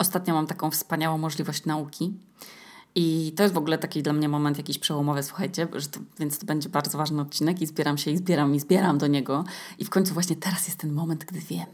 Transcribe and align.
Ostatnio 0.00 0.34
mam 0.34 0.46
taką 0.46 0.70
wspaniałą 0.70 1.18
możliwość 1.18 1.64
nauki. 1.64 2.14
I 2.94 3.32
to 3.36 3.42
jest 3.42 3.54
w 3.54 3.58
ogóle 3.58 3.78
taki 3.78 4.02
dla 4.02 4.12
mnie 4.12 4.28
moment 4.28 4.58
jakiś 4.58 4.78
przełomowy, 4.78 5.22
słuchajcie, 5.22 5.66
to, 5.66 6.00
więc 6.18 6.38
to 6.38 6.46
będzie 6.46 6.68
bardzo 6.68 6.98
ważny 6.98 7.22
odcinek 7.22 7.62
i 7.62 7.66
zbieram 7.66 7.98
się 7.98 8.10
i 8.10 8.16
zbieram 8.16 8.54
i 8.54 8.60
zbieram 8.60 8.98
do 8.98 9.06
niego. 9.06 9.44
I 9.78 9.84
w 9.84 9.90
końcu 9.90 10.14
właśnie 10.14 10.36
teraz 10.36 10.66
jest 10.66 10.78
ten 10.78 10.92
moment, 10.92 11.24
gdy 11.24 11.40
wiem 11.40 11.66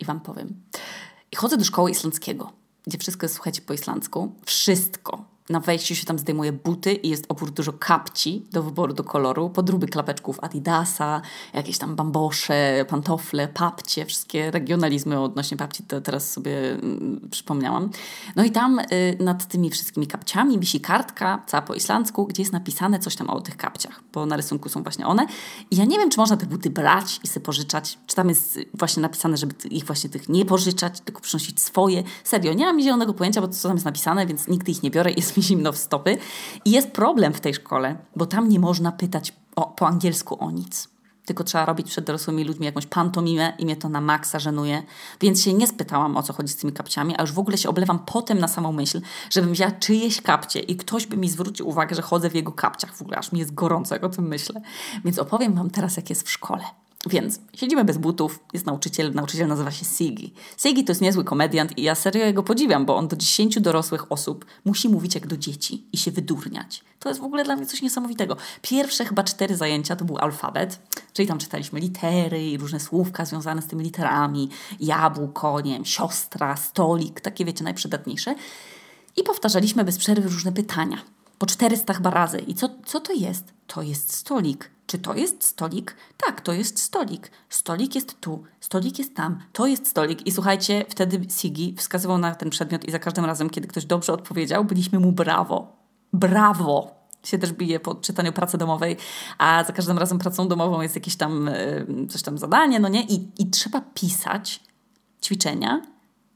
i 0.00 0.04
Wam 0.04 0.20
powiem. 0.20 0.54
I 1.32 1.36
chodzę 1.36 1.56
do 1.56 1.64
szkoły 1.64 1.90
islandzkiego, 1.90 2.52
gdzie 2.86 2.98
wszystko 2.98 3.24
jest, 3.24 3.34
słuchajcie, 3.34 3.62
po 3.62 3.74
islandzku. 3.74 4.32
Wszystko 4.44 5.24
na 5.50 5.60
wejściu 5.60 5.94
się 5.94 6.06
tam 6.06 6.18
zdejmuje 6.18 6.52
buty 6.52 6.92
i 6.92 7.08
jest 7.08 7.24
oprócz 7.28 7.50
dużo 7.50 7.72
kapci 7.72 8.46
do 8.52 8.62
wyboru 8.62 8.94
do 8.94 9.04
koloru, 9.04 9.50
podróby 9.50 9.86
klapeczków 9.86 10.40
Adidasa, 10.40 11.22
jakieś 11.54 11.78
tam 11.78 11.96
bambosze, 11.96 12.84
pantofle, 12.88 13.48
papcie, 13.48 14.06
wszystkie 14.06 14.50
regionalizmy 14.50 15.20
odnośnie 15.20 15.56
papci, 15.56 15.82
to 15.82 16.00
teraz 16.00 16.32
sobie 16.32 16.72
mm, 16.72 17.28
przypomniałam. 17.30 17.90
No 18.36 18.44
i 18.44 18.50
tam 18.50 18.78
y, 18.78 18.84
nad 19.20 19.48
tymi 19.48 19.70
wszystkimi 19.70 20.06
kapciami 20.06 20.58
wisi 20.58 20.80
kartka, 20.80 21.42
cała 21.46 21.62
po 21.62 21.74
islandzku, 21.74 22.26
gdzie 22.26 22.42
jest 22.42 22.52
napisane 22.52 22.98
coś 22.98 23.16
tam 23.16 23.30
o 23.30 23.40
tych 23.40 23.56
kapciach, 23.56 24.00
bo 24.12 24.26
na 24.26 24.36
rysunku 24.36 24.68
są 24.68 24.82
właśnie 24.82 25.06
one. 25.06 25.26
I 25.70 25.76
ja 25.76 25.84
nie 25.84 25.98
wiem, 25.98 26.10
czy 26.10 26.18
można 26.18 26.36
te 26.36 26.46
buty 26.46 26.70
brać 26.70 27.20
i 27.24 27.28
sobie 27.28 27.46
pożyczać, 27.46 27.98
czy 28.06 28.16
tam 28.16 28.28
jest 28.28 28.58
właśnie 28.74 29.02
napisane, 29.02 29.36
żeby 29.36 29.54
ich 29.70 29.84
właśnie 29.84 30.10
tych 30.10 30.28
nie 30.28 30.44
pożyczać, 30.44 31.00
tylko 31.00 31.20
przynosić 31.20 31.60
swoje. 31.60 32.02
Serio, 32.24 32.52
nie 32.52 32.64
mam 32.64 32.80
zielonego 32.80 33.14
pojęcia, 33.14 33.40
bo 33.40 33.48
co 33.48 33.68
tam 33.68 33.76
jest 33.76 33.84
napisane, 33.84 34.26
więc 34.26 34.48
nigdy 34.48 34.72
ich 34.72 34.82
nie 34.82 34.90
biorę 34.90 35.12
jest 35.12 35.36
zimno 35.48 35.72
w 35.72 35.78
stopy. 35.78 36.18
I 36.64 36.70
jest 36.70 36.90
problem 36.90 37.32
w 37.32 37.40
tej 37.40 37.54
szkole, 37.54 37.96
bo 38.16 38.26
tam 38.26 38.48
nie 38.48 38.60
można 38.60 38.92
pytać 38.92 39.32
o, 39.56 39.66
po 39.66 39.86
angielsku 39.86 40.44
o 40.44 40.50
nic. 40.50 40.88
Tylko 41.26 41.44
trzeba 41.44 41.64
robić 41.64 41.90
przed 41.90 42.04
dorosłymi 42.04 42.44
ludźmi 42.44 42.66
jakąś 42.66 42.86
pantomimę 42.86 43.52
i 43.58 43.64
mnie 43.64 43.76
to 43.76 43.88
na 43.88 44.00
maksa 44.00 44.38
żenuje. 44.38 44.82
Więc 45.20 45.42
się 45.42 45.52
nie 45.52 45.66
spytałam, 45.66 46.16
o 46.16 46.22
co 46.22 46.32
chodzi 46.32 46.52
z 46.52 46.56
tymi 46.56 46.72
kapciami, 46.72 47.14
a 47.18 47.20
już 47.20 47.32
w 47.32 47.38
ogóle 47.38 47.58
się 47.58 47.68
oblewam 47.68 47.98
potem 47.98 48.38
na 48.38 48.48
samą 48.48 48.72
myśl, 48.72 49.00
żebym 49.30 49.52
wzięła 49.52 49.70
czyjeś 49.70 50.22
kapcie 50.22 50.60
i 50.60 50.76
ktoś 50.76 51.06
by 51.06 51.16
mi 51.16 51.28
zwrócił 51.28 51.68
uwagę, 51.68 51.96
że 51.96 52.02
chodzę 52.02 52.30
w 52.30 52.34
jego 52.34 52.52
kapciach. 52.52 52.94
W 52.96 53.02
ogóle 53.02 53.16
aż 53.18 53.32
mi 53.32 53.38
jest 53.38 53.54
gorąco, 53.54 53.94
jak 53.94 54.04
o 54.04 54.08
tym 54.08 54.28
myślę. 54.28 54.60
Więc 55.04 55.18
opowiem 55.18 55.54
Wam 55.54 55.70
teraz, 55.70 55.96
jak 55.96 56.10
jest 56.10 56.26
w 56.26 56.30
szkole. 56.30 56.64
Więc 57.06 57.40
siedzimy 57.54 57.84
bez 57.84 57.98
butów, 57.98 58.38
jest 58.52 58.66
nauczyciel, 58.66 59.12
nauczyciel 59.14 59.48
nazywa 59.48 59.70
się 59.70 59.84
Sigi. 59.84 60.34
Sigi 60.56 60.84
to 60.84 60.90
jest 60.90 61.00
niezły 61.00 61.24
komediant 61.24 61.78
i 61.78 61.82
ja 61.82 61.94
serio 61.94 62.24
jego 62.24 62.42
podziwiam, 62.42 62.86
bo 62.86 62.96
on 62.96 63.08
do 63.08 63.16
dziesięciu 63.16 63.60
dorosłych 63.60 64.12
osób 64.12 64.46
musi 64.64 64.88
mówić 64.88 65.14
jak 65.14 65.26
do 65.26 65.36
dzieci 65.36 65.84
i 65.92 65.96
się 65.96 66.10
wydurniać. 66.10 66.84
To 66.98 67.08
jest 67.08 67.20
w 67.20 67.24
ogóle 67.24 67.44
dla 67.44 67.56
mnie 67.56 67.66
coś 67.66 67.82
niesamowitego. 67.82 68.36
Pierwsze 68.62 69.04
chyba 69.04 69.22
cztery 69.22 69.56
zajęcia 69.56 69.96
to 69.96 70.04
był 70.04 70.18
alfabet, 70.18 70.78
czyli 71.12 71.28
tam 71.28 71.38
czytaliśmy 71.38 71.80
litery 71.80 72.50
i 72.50 72.58
różne 72.58 72.80
słówka 72.80 73.24
związane 73.24 73.62
z 73.62 73.66
tymi 73.66 73.84
literami, 73.84 74.48
jabłko, 74.80 75.60
nie 75.60 75.72
wiem, 75.72 75.84
siostra, 75.84 76.56
stolik, 76.56 77.20
takie 77.20 77.44
wiecie, 77.44 77.64
najprzydatniejsze. 77.64 78.34
I 79.16 79.22
powtarzaliśmy 79.22 79.84
bez 79.84 79.98
przerwy 79.98 80.28
różne 80.28 80.52
pytania. 80.52 80.98
Po 81.40 81.46
400 81.46 81.94
chyba 81.94 82.10
razy. 82.10 82.38
I 82.38 82.54
co, 82.54 82.68
co 82.84 83.00
to 83.00 83.12
jest? 83.12 83.52
To 83.66 83.82
jest 83.82 84.12
stolik. 84.12 84.70
Czy 84.86 84.98
to 84.98 85.14
jest 85.14 85.44
stolik? 85.44 85.96
Tak, 86.26 86.40
to 86.40 86.52
jest 86.52 86.78
stolik. 86.78 87.30
Stolik 87.48 87.94
jest 87.94 88.20
tu, 88.20 88.44
stolik 88.60 88.98
jest 88.98 89.16
tam, 89.16 89.38
to 89.52 89.66
jest 89.66 89.86
stolik. 89.86 90.26
I 90.26 90.32
słuchajcie, 90.32 90.84
wtedy 90.88 91.20
Sigi 91.30 91.74
wskazywał 91.78 92.18
na 92.18 92.34
ten 92.34 92.50
przedmiot 92.50 92.84
i 92.84 92.90
za 92.90 92.98
każdym 92.98 93.24
razem, 93.24 93.50
kiedy 93.50 93.68
ktoś 93.68 93.84
dobrze 93.84 94.12
odpowiedział, 94.12 94.64
byliśmy 94.64 94.98
mu 94.98 95.12
brawo. 95.12 95.76
Brawo! 96.12 97.00
się 97.24 97.38
też 97.38 97.52
bije 97.52 97.80
po 97.80 97.94
czytaniu 97.94 98.32
pracy 98.32 98.58
domowej, 98.58 98.96
a 99.38 99.64
za 99.64 99.72
każdym 99.72 99.98
razem 99.98 100.18
pracą 100.18 100.48
domową 100.48 100.80
jest 100.80 100.94
jakieś 100.94 101.16
tam 101.16 101.48
e, 101.48 101.54
coś 102.08 102.22
tam 102.22 102.38
zadanie, 102.38 102.80
no 102.80 102.88
nie? 102.88 103.02
I, 103.02 103.28
i 103.38 103.50
trzeba 103.50 103.80
pisać 103.80 104.60
ćwiczenia 105.22 105.82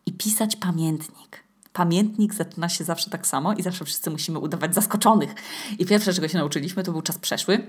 i 0.06 0.12
pisać 0.12 0.56
pamiętnik. 0.56 1.43
Pamiętnik 1.74 2.34
zaczyna 2.34 2.68
się 2.68 2.84
zawsze 2.84 3.10
tak 3.10 3.26
samo 3.26 3.52
i 3.52 3.62
zawsze 3.62 3.84
wszyscy 3.84 4.10
musimy 4.10 4.38
udawać 4.38 4.74
zaskoczonych. 4.74 5.34
I 5.78 5.86
pierwsze, 5.86 6.14
czego 6.14 6.28
się 6.28 6.38
nauczyliśmy, 6.38 6.82
to 6.82 6.92
był 6.92 7.02
czas 7.02 7.18
przeszły 7.18 7.66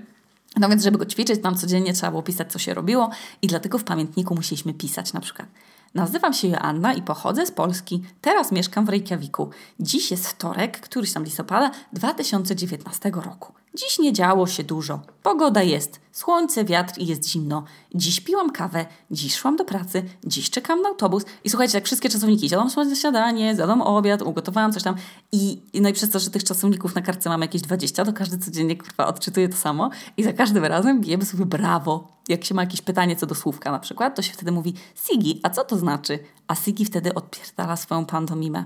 no 0.56 0.68
więc, 0.68 0.82
żeby 0.82 0.98
go 0.98 1.06
ćwiczyć, 1.06 1.42
nam 1.42 1.56
codziennie 1.56 1.92
trzeba 1.92 2.10
było 2.10 2.22
pisać, 2.22 2.52
co 2.52 2.58
się 2.58 2.74
robiło, 2.74 3.10
i 3.42 3.46
dlatego 3.46 3.78
w 3.78 3.84
pamiętniku 3.84 4.34
musieliśmy 4.34 4.74
pisać 4.74 5.12
na 5.12 5.20
przykład. 5.20 5.48
Nazywam 5.94 6.32
się 6.32 6.48
Joanna 6.48 6.94
i 6.94 7.02
pochodzę 7.02 7.46
z 7.46 7.50
Polski. 7.50 8.02
Teraz 8.20 8.52
mieszkam 8.52 8.86
w 8.86 8.88
Reykjaviku. 8.88 9.50
Dziś 9.80 10.10
jest 10.10 10.26
wtorek, 10.26 10.80
któryś 10.80 11.12
tam 11.12 11.24
listopada 11.24 11.70
2019 11.92 13.10
roku. 13.10 13.52
Dziś 13.76 13.98
nie 13.98 14.12
działo 14.12 14.46
się 14.46 14.64
dużo. 14.64 15.00
Pogoda 15.22 15.62
jest. 15.62 16.00
Słońce, 16.12 16.64
wiatr 16.64 16.98
i 16.98 17.06
jest 17.06 17.28
zimno. 17.28 17.64
Dziś 17.94 18.20
piłam 18.20 18.50
kawę, 18.50 18.86
dziś 19.10 19.36
szłam 19.36 19.56
do 19.56 19.64
pracy, 19.64 20.02
dziś 20.24 20.50
czekam 20.50 20.82
na 20.82 20.88
autobus. 20.88 21.24
I 21.44 21.50
słuchajcie, 21.50 21.78
jak 21.78 21.84
wszystkie 21.84 22.08
czasowniki, 22.08 22.48
zjadłam 22.48 22.70
śniadanie, 22.94 23.54
zjadłam 23.54 23.82
obiad, 23.82 24.22
ugotowałam 24.22 24.72
coś 24.72 24.82
tam. 24.82 24.94
I, 25.32 25.62
no 25.74 25.88
i 25.88 25.92
przez 25.92 26.10
to, 26.10 26.18
że 26.18 26.30
tych 26.30 26.44
czasowników 26.44 26.94
na 26.94 27.02
kartce 27.02 27.28
mam 27.28 27.42
jakieś 27.42 27.62
20, 27.62 28.04
to 28.04 28.12
każdy 28.12 28.38
codziennie 28.38 28.76
kurwa 28.76 29.06
odczytuje 29.06 29.48
to 29.48 29.56
samo. 29.56 29.90
I 30.16 30.22
za 30.22 30.32
każdym 30.32 30.64
razem 30.64 31.00
bijemy 31.00 31.24
sobie 31.24 31.46
brawo. 31.46 32.08
Jak 32.28 32.44
się 32.44 32.54
ma 32.54 32.62
jakieś 32.62 32.82
pytanie 32.82 33.16
co 33.16 33.26
do 33.26 33.34
słówka 33.34 33.72
na 33.72 33.78
przykład, 33.78 34.16
to 34.16 34.22
się 34.22 34.32
wtedy 34.32 34.52
mówi 34.52 34.74
Sigi, 34.94 35.40
a 35.42 35.50
co 35.50 35.64
to 35.64 35.76
znaczy? 35.76 36.18
A 36.48 36.54
Sigi 36.54 36.84
wtedy 36.84 37.14
odpierdala 37.14 37.76
swoją 37.76 38.06
pantomimę. 38.06 38.64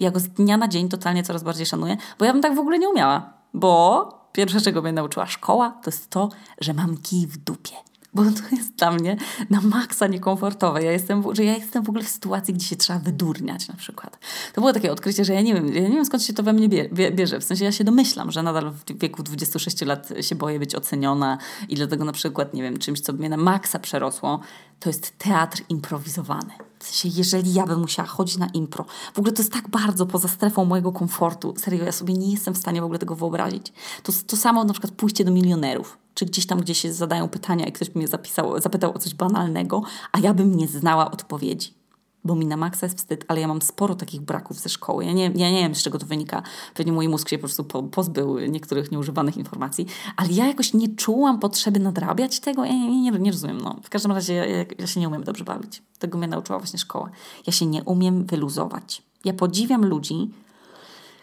Ja 0.00 0.10
go 0.10 0.20
z 0.20 0.28
dnia 0.28 0.56
na 0.56 0.68
dzień 0.68 0.88
totalnie 0.88 1.22
coraz 1.22 1.42
bardziej 1.42 1.66
szanuję, 1.66 1.96
bo 2.18 2.24
ja 2.24 2.32
bym 2.32 2.42
tak 2.42 2.54
w 2.54 2.58
ogóle 2.58 2.78
nie 2.78 2.88
umiała. 2.88 3.32
Bo 3.54 4.21
pierwsze, 4.32 4.60
czego 4.60 4.82
mnie 4.82 4.92
nauczyła 4.92 5.26
szkoła, 5.26 5.70
to 5.70 5.90
jest 5.90 6.10
to, 6.10 6.28
że 6.60 6.74
mam 6.74 6.96
kij 6.96 7.26
w 7.26 7.36
dupie. 7.36 7.74
Bo 8.14 8.22
to 8.24 8.56
jest 8.56 8.74
dla 8.74 8.90
mnie 8.90 9.16
na 9.50 9.60
maksa 9.60 10.06
niekomfortowe. 10.06 10.82
Ja 10.82 10.92
jestem, 10.92 11.22
że 11.32 11.44
ja 11.44 11.56
jestem 11.56 11.84
w 11.84 11.88
ogóle 11.88 12.04
w 12.04 12.08
sytuacji, 12.08 12.54
gdzie 12.54 12.66
się 12.66 12.76
trzeba 12.76 12.98
wydurniać 12.98 13.68
na 13.68 13.74
przykład. 13.74 14.18
To 14.54 14.60
było 14.60 14.72
takie 14.72 14.92
odkrycie, 14.92 15.24
że 15.24 15.34
ja 15.34 15.40
nie 15.40 15.54
wiem, 15.54 15.74
ja 15.74 15.80
nie 15.80 15.94
wiem 15.94 16.04
skąd 16.04 16.22
się 16.22 16.32
to 16.32 16.42
we 16.42 16.52
mnie 16.52 16.68
bierze. 17.12 17.40
W 17.40 17.44
sensie 17.44 17.64
ja 17.64 17.72
się 17.72 17.84
domyślam, 17.84 18.30
że 18.30 18.42
nadal 18.42 18.70
w 18.70 18.98
wieku 18.98 19.22
26 19.22 19.80
lat 19.82 20.08
się 20.20 20.34
boję 20.34 20.58
być 20.58 20.74
oceniona 20.74 21.38
i 21.68 21.74
dlatego 21.74 22.04
na 22.04 22.12
przykład, 22.12 22.54
nie 22.54 22.62
wiem, 22.62 22.78
czymś, 22.78 23.00
co 23.00 23.12
mnie 23.12 23.28
na 23.28 23.36
maksa 23.36 23.78
przerosło, 23.78 24.40
to 24.82 24.88
jest 24.88 25.18
teatr 25.18 25.62
improwizowany. 25.68 26.52
W 26.78 26.84
sensie, 26.84 27.18
jeżeli 27.18 27.54
ja 27.54 27.66
bym 27.66 27.80
musiała 27.80 28.08
chodzić 28.08 28.36
na 28.36 28.46
impro, 28.46 28.84
w 29.14 29.18
ogóle 29.18 29.32
to 29.32 29.42
jest 29.42 29.52
tak 29.52 29.68
bardzo 29.68 30.06
poza 30.06 30.28
strefą 30.28 30.64
mojego 30.64 30.92
komfortu. 30.92 31.54
Serio, 31.56 31.84
ja 31.84 31.92
sobie 31.92 32.14
nie 32.14 32.30
jestem 32.30 32.54
w 32.54 32.58
stanie 32.58 32.80
w 32.80 32.84
ogóle 32.84 32.98
tego 32.98 33.14
wyobrazić. 33.14 33.72
To, 34.02 34.12
to 34.26 34.36
samo 34.36 34.64
na 34.64 34.72
przykład 34.72 34.92
pójście 34.92 35.24
do 35.24 35.30
milionerów, 35.30 35.98
czy 36.14 36.26
gdzieś 36.26 36.46
tam, 36.46 36.60
gdzie 36.60 36.74
się 36.74 36.92
zadają 36.92 37.28
pytania 37.28 37.66
i 37.66 37.72
ktoś 37.72 37.90
by 37.90 37.98
mnie 37.98 38.08
zapisał, 38.08 38.60
zapytał 38.60 38.94
o 38.94 38.98
coś 38.98 39.14
banalnego, 39.14 39.82
a 40.12 40.18
ja 40.18 40.34
bym 40.34 40.56
nie 40.56 40.68
znała 40.68 41.10
odpowiedzi 41.10 41.81
bo 42.24 42.34
mi 42.34 42.46
na 42.46 42.56
maksa 42.56 42.86
jest 42.86 42.98
wstyd, 42.98 43.24
ale 43.28 43.40
ja 43.40 43.48
mam 43.48 43.62
sporo 43.62 43.94
takich 43.94 44.20
braków 44.20 44.60
ze 44.60 44.68
szkoły. 44.68 45.04
Ja 45.04 45.12
nie, 45.12 45.30
ja 45.34 45.50
nie 45.50 45.62
wiem, 45.62 45.74
z 45.74 45.82
czego 45.82 45.98
to 45.98 46.06
wynika. 46.06 46.42
Pewnie 46.74 46.92
mój 46.92 47.08
mózg 47.08 47.28
się 47.28 47.38
po 47.38 47.40
prostu 47.40 47.64
pozbył 47.90 48.38
niektórych 48.38 48.92
nieużywanych 48.92 49.36
informacji, 49.36 49.86
ale 50.16 50.28
ja 50.32 50.46
jakoś 50.46 50.74
nie 50.74 50.88
czułam 50.88 51.38
potrzeby 51.38 51.80
nadrabiać 51.80 52.40
tego. 52.40 52.64
Ja 52.64 52.72
nie, 52.72 53.02
nie, 53.02 53.10
nie 53.10 53.30
rozumiem. 53.30 53.60
No. 53.60 53.76
W 53.82 53.90
każdym 53.90 54.12
razie 54.12 54.34
ja, 54.34 54.64
ja 54.78 54.86
się 54.86 55.00
nie 55.00 55.08
umiem 55.08 55.24
dobrze 55.24 55.44
bawić. 55.44 55.82
Tego 55.98 56.18
mnie 56.18 56.28
nauczyła 56.28 56.58
właśnie 56.58 56.78
szkoła. 56.78 57.10
Ja 57.46 57.52
się 57.52 57.66
nie 57.66 57.84
umiem 57.84 58.26
wyluzować. 58.26 59.02
Ja 59.24 59.32
podziwiam 59.32 59.86
ludzi, 59.86 60.30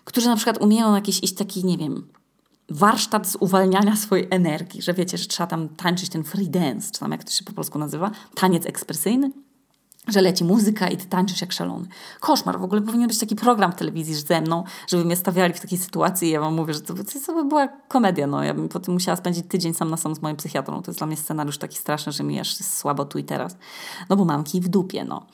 którzy 0.05 0.27
na 0.27 0.35
przykład 0.35 0.61
umieją 0.61 0.95
jakiś 0.95 1.23
iść 1.23 1.33
taki, 1.33 1.65
nie 1.65 1.77
wiem, 1.77 2.07
warsztat 2.69 3.27
z 3.27 3.35
uwalniania 3.35 3.95
swojej 3.95 4.27
energii, 4.29 4.81
że 4.81 4.93
wiecie, 4.93 5.17
że 5.17 5.25
trzeba 5.25 5.47
tam 5.47 5.69
tańczyć 5.69 6.09
ten 6.09 6.23
free 6.23 6.49
dance, 6.49 6.91
czy 6.91 6.99
tam 6.99 7.11
jak 7.11 7.23
to 7.23 7.31
się 7.31 7.43
po 7.43 7.53
polsku 7.53 7.79
nazywa, 7.79 8.11
taniec 8.35 8.65
ekspresyjny 8.65 9.31
że 10.07 10.21
leci 10.21 10.43
muzyka 10.43 10.87
i 10.87 10.97
ty 10.97 11.05
tańczysz 11.05 11.41
jak 11.41 11.51
szalony. 11.51 11.87
Koszmar, 12.19 12.59
w 12.59 12.63
ogóle 12.63 12.81
powinien 12.81 13.07
być 13.07 13.19
taki 13.19 13.35
program 13.35 13.71
w 13.71 13.75
telewizji 13.75 14.15
ze 14.15 14.41
mną, 14.41 14.63
żeby 14.87 15.05
mnie 15.05 15.15
stawiali 15.15 15.53
w 15.53 15.59
takiej 15.59 15.77
sytuacji 15.77 16.27
i 16.27 16.31
ja 16.31 16.39
wam 16.39 16.55
mówię, 16.55 16.73
że 16.73 16.81
to, 16.81 16.93
to 17.25 17.33
by 17.33 17.45
była 17.45 17.67
komedia, 17.67 18.27
no. 18.27 18.43
Ja 18.43 18.53
bym 18.53 18.69
potem 18.69 18.93
musiała 18.93 19.15
spędzić 19.15 19.45
tydzień 19.47 19.73
sam 19.73 19.89
na 19.89 19.97
sam 19.97 20.15
z 20.15 20.21
moim 20.21 20.35
psychiatrą. 20.35 20.81
To 20.81 20.91
jest 20.91 20.99
dla 20.99 21.07
mnie 21.07 21.17
scenariusz 21.17 21.57
taki 21.57 21.77
straszny, 21.77 22.11
że 22.11 22.23
mi 22.23 22.39
aż 22.39 22.55
słabo 22.55 23.05
tu 23.05 23.17
i 23.19 23.23
teraz. 23.23 23.57
No 24.09 24.15
bo 24.15 24.25
mam 24.25 24.43
kij 24.43 24.61
w 24.61 24.67
dupie, 24.67 25.05
no. 25.05 25.25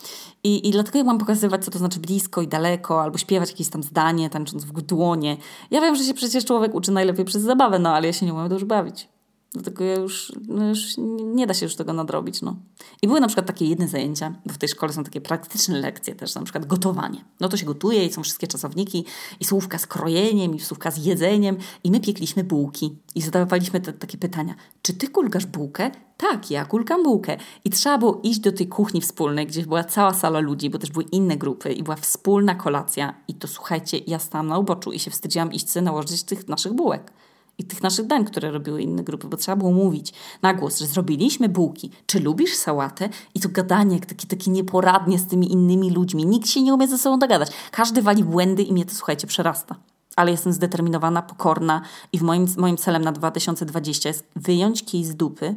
I, 0.44 0.68
I 0.68 0.72
dlatego 0.72 0.98
ja 0.98 1.04
mam 1.04 1.18
pokazywać, 1.18 1.66
co 1.66 1.72
to 1.72 1.80
znaczy 1.80 2.00
blisko 2.00 2.42
i 2.42 2.48
daleko, 2.48 3.02
albo 3.02 3.18
śpiewać 3.18 3.50
jakieś 3.52 3.70
tam 3.70 3.84
zdanie, 3.84 4.30
tańcząc 4.30 4.66
w 4.66 4.82
dłonie. 4.82 5.38
Ja 5.72 5.82
wiem, 5.82 5.96
że 5.96 6.04
się 6.04 6.14
przecież 6.14 6.46
człowiek 6.46 6.76
uczy 6.76 6.92
najlepiej 6.92 7.26
przez 7.26 7.42
zabawę, 7.42 7.80
no 7.80 7.96
ale 7.96 8.08
ja 8.08 8.14
się 8.14 8.26
nie 8.26 8.34
umiem 8.34 8.50
dobrze 8.50 8.66
bawić. 8.66 9.15
Dlatego 9.56 9.84
ja 9.84 9.96
już, 9.96 10.32
no 10.48 10.70
już 10.70 10.96
nie 11.34 11.48
da 11.48 11.54
się 11.54 11.66
już 11.66 11.76
tego 11.76 11.94
nadrobić. 11.94 12.42
No. 12.42 12.56
I 13.02 13.08
były 13.08 13.20
na 13.20 13.28
przykład 13.28 13.48
takie 13.48 13.66
jedne 13.66 13.88
zajęcia, 13.88 14.36
bo 14.46 14.54
w 14.54 14.58
tej 14.58 14.70
szkole 14.70 14.94
są 14.94 15.04
takie 15.04 15.22
praktyczne 15.22 15.80
lekcje 15.80 16.16
też, 16.16 16.36
na 16.36 16.44
przykład 16.44 16.66
gotowanie. 16.66 17.26
No 17.40 17.50
to 17.50 17.58
się 17.58 17.66
gotuje 17.66 18.06
i 18.06 18.14
są 18.14 18.24
wszystkie 18.24 18.48
czasowniki 18.48 19.06
i 19.40 19.46
słówka 19.46 19.78
z 19.78 19.88
krojeniem 19.88 20.56
i 20.56 20.60
słówka 20.60 20.92
z 20.92 21.06
jedzeniem 21.06 21.58
i 21.84 21.92
my 21.92 22.00
piekliśmy 22.00 22.44
bułki 22.44 22.98
i 23.16 23.22
zadawaliśmy 23.22 23.82
te, 23.82 23.94
takie 23.94 24.18
pytania. 24.18 24.56
Czy 24.82 24.94
ty 24.94 25.08
kulkasz 25.08 25.46
bułkę? 25.46 25.92
Tak, 26.18 26.52
ja 26.52 26.66
kulkam 26.66 27.04
bułkę. 27.04 27.38
I 27.64 27.70
trzeba 27.70 27.98
było 27.98 28.20
iść 28.24 28.40
do 28.40 28.52
tej 28.52 28.68
kuchni 28.68 29.02
wspólnej, 29.02 29.48
gdzie 29.48 29.62
była 29.62 29.84
cała 29.84 30.14
sala 30.14 30.40
ludzi, 30.40 30.70
bo 30.70 30.78
też 30.78 30.92
były 30.92 31.06
inne 31.06 31.38
grupy 31.38 31.74
i 31.74 31.84
była 31.84 31.96
wspólna 31.96 32.56
kolacja. 32.56 33.14
I 33.28 33.34
to 33.34 33.48
słuchajcie, 33.48 33.98
ja 33.98 34.20
stałam 34.20 34.48
na 34.48 34.58
uboczu 34.58 34.92
i 34.92 35.00
się 35.00 35.12
wstydziłam 35.12 35.54
iść 35.54 35.70
sobie 35.70 35.84
nałożyć 35.84 36.24
tych 36.24 36.48
naszych 36.48 36.74
bułek. 36.74 37.12
I 37.58 37.64
tych 37.64 37.84
naszych 37.84 38.08
dań, 38.08 38.26
które 38.26 38.52
robiły 38.52 38.82
inne 38.82 39.04
grupy, 39.04 39.28
bo 39.28 39.38
trzeba 39.38 39.56
było 39.56 39.72
mówić 39.72 40.14
na 40.42 40.54
głos, 40.54 40.80
że 40.80 40.86
zrobiliśmy 40.86 41.50
bułki. 41.50 41.92
Czy 42.06 42.20
lubisz 42.20 42.56
sałatę? 42.56 43.10
I 43.36 43.40
to 43.40 43.50
gadanie 43.50 44.00
takie, 44.00 44.28
takie 44.28 44.52
nieporadnie 44.52 45.20
z 45.20 45.28
tymi 45.28 45.52
innymi 45.52 45.92
ludźmi. 45.92 46.26
Nikt 46.26 46.50
się 46.50 46.62
nie 46.62 46.74
umie 46.74 46.88
ze 46.88 46.98
sobą 46.98 47.20
dogadać. 47.20 47.50
Każdy 47.72 48.02
wali 48.02 48.24
błędy 48.24 48.64
i 48.64 48.74
mnie 48.74 48.86
to, 48.86 48.96
słuchajcie, 48.96 49.28
przerasta. 49.28 49.76
Ale 50.16 50.32
jestem 50.32 50.54
zdeterminowana, 50.54 51.22
pokorna 51.22 51.82
i 52.14 52.18
w 52.18 52.22
moim, 52.22 52.48
moim 52.58 52.78
celem 52.78 53.04
na 53.04 53.12
2020 53.12 54.10
jest 54.10 54.28
wyjąć 54.36 54.84
kij 54.84 55.06
z 55.06 55.16
dupy 55.16 55.56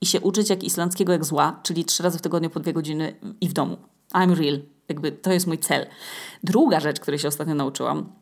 i 0.00 0.06
się 0.06 0.20
uczyć 0.20 0.50
jak 0.50 0.64
islandzkiego 0.64 1.12
jak 1.12 1.24
zła, 1.24 1.60
czyli 1.62 1.84
trzy 1.84 2.02
razy 2.02 2.18
w 2.18 2.22
tygodniu 2.22 2.50
po 2.50 2.60
dwie 2.60 2.72
godziny 2.72 3.16
i 3.40 3.48
w 3.48 3.52
domu. 3.52 3.76
I'm 4.14 4.34
real. 4.34 4.60
Jakby 4.88 5.12
to 5.12 5.32
jest 5.32 5.46
mój 5.46 5.58
cel. 5.58 5.86
Druga 6.42 6.80
rzecz, 6.80 7.00
której 7.00 7.18
się 7.18 7.28
ostatnio 7.28 7.54
nauczyłam, 7.54 8.12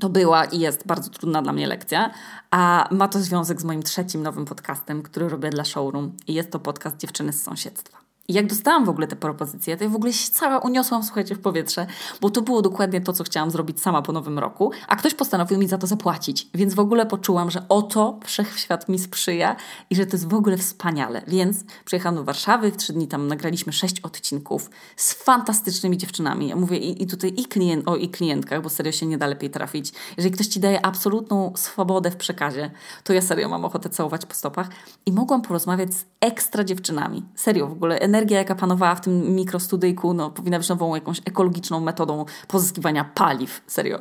to 0.00 0.08
była 0.08 0.44
i 0.44 0.58
jest 0.58 0.86
bardzo 0.86 1.10
trudna 1.10 1.42
dla 1.42 1.52
mnie 1.52 1.66
lekcja, 1.66 2.10
a 2.50 2.88
ma 2.90 3.08
to 3.08 3.20
związek 3.20 3.60
z 3.60 3.64
moim 3.64 3.82
trzecim 3.82 4.22
nowym 4.22 4.44
podcastem, 4.44 5.02
który 5.02 5.28
robię 5.28 5.50
dla 5.50 5.64
showroom 5.64 6.16
i 6.26 6.34
jest 6.34 6.50
to 6.50 6.58
podcast 6.58 6.96
Dziewczyny 6.96 7.32
z 7.32 7.42
sąsiedztwa. 7.42 8.05
Jak 8.28 8.46
dostałam 8.46 8.84
w 8.84 8.88
ogóle 8.88 9.06
te 9.06 9.16
propozycje, 9.16 9.76
to 9.76 9.84
ja 9.84 9.90
w 9.90 9.96
ogóle 9.96 10.12
się 10.12 10.30
cała 10.32 10.58
uniosłam, 10.58 11.04
słuchajcie, 11.04 11.34
w 11.34 11.40
powietrze, 11.40 11.86
bo 12.20 12.30
to 12.30 12.42
było 12.42 12.62
dokładnie 12.62 13.00
to, 13.00 13.12
co 13.12 13.24
chciałam 13.24 13.50
zrobić 13.50 13.80
sama 13.80 14.02
po 14.02 14.12
nowym 14.12 14.38
roku, 14.38 14.70
a 14.88 14.96
ktoś 14.96 15.14
postanowił 15.14 15.58
mi 15.58 15.68
za 15.68 15.78
to 15.78 15.86
zapłacić. 15.86 16.48
Więc 16.54 16.74
w 16.74 16.80
ogóle 16.80 17.06
poczułam, 17.06 17.50
że 17.50 17.62
oto 17.68 18.20
wszechświat 18.24 18.88
mi 18.88 18.98
sprzyja 18.98 19.56
i 19.90 19.96
że 19.96 20.06
to 20.06 20.12
jest 20.12 20.28
w 20.28 20.34
ogóle 20.34 20.56
wspaniale. 20.56 21.22
Więc 21.26 21.64
przyjechałam 21.84 22.16
do 22.16 22.24
Warszawy, 22.24 22.72
w 22.72 22.76
trzy 22.76 22.92
dni 22.92 23.08
tam 23.08 23.28
nagraliśmy 23.28 23.72
sześć 23.72 24.00
odcinków 24.00 24.70
z 24.96 25.12
fantastycznymi 25.12 25.96
dziewczynami. 25.96 26.48
Ja 26.48 26.56
mówię 26.56 26.78
i, 26.78 27.02
i 27.02 27.06
tutaj 27.06 27.34
i 27.36 27.44
klient, 27.44 27.88
o 27.88 27.96
i 27.96 28.08
klientkach, 28.08 28.62
bo 28.62 28.68
serio 28.68 28.92
się 28.92 29.06
nie 29.06 29.18
da 29.18 29.26
lepiej 29.26 29.50
trafić. 29.50 29.92
Jeżeli 30.16 30.34
ktoś 30.34 30.46
ci 30.46 30.60
daje 30.60 30.86
absolutną 30.86 31.52
swobodę 31.56 32.10
w 32.10 32.16
przekazie, 32.16 32.70
to 33.04 33.12
ja 33.12 33.22
serio 33.22 33.48
mam 33.48 33.64
ochotę 33.64 33.88
całować 33.88 34.26
po 34.26 34.34
stopach. 34.34 34.68
I 35.06 35.12
mogłam 35.12 35.42
porozmawiać 35.42 35.94
z 35.94 36.04
ekstra 36.20 36.64
dziewczynami. 36.64 37.22
Serio, 37.34 37.66
w 37.66 37.72
ogóle 37.72 37.98
energia, 37.98 38.15
jaka 38.24 38.54
panowała 38.54 38.94
w 38.94 39.00
tym 39.00 39.34
mikrostudyjku, 39.34 40.14
no, 40.14 40.30
powinna 40.30 40.58
być 40.58 40.68
nową 40.68 40.94
jakąś 40.94 41.20
ekologiczną 41.24 41.80
metodą 41.80 42.24
pozyskiwania 42.48 43.04
paliw. 43.04 43.62
Serio. 43.66 43.98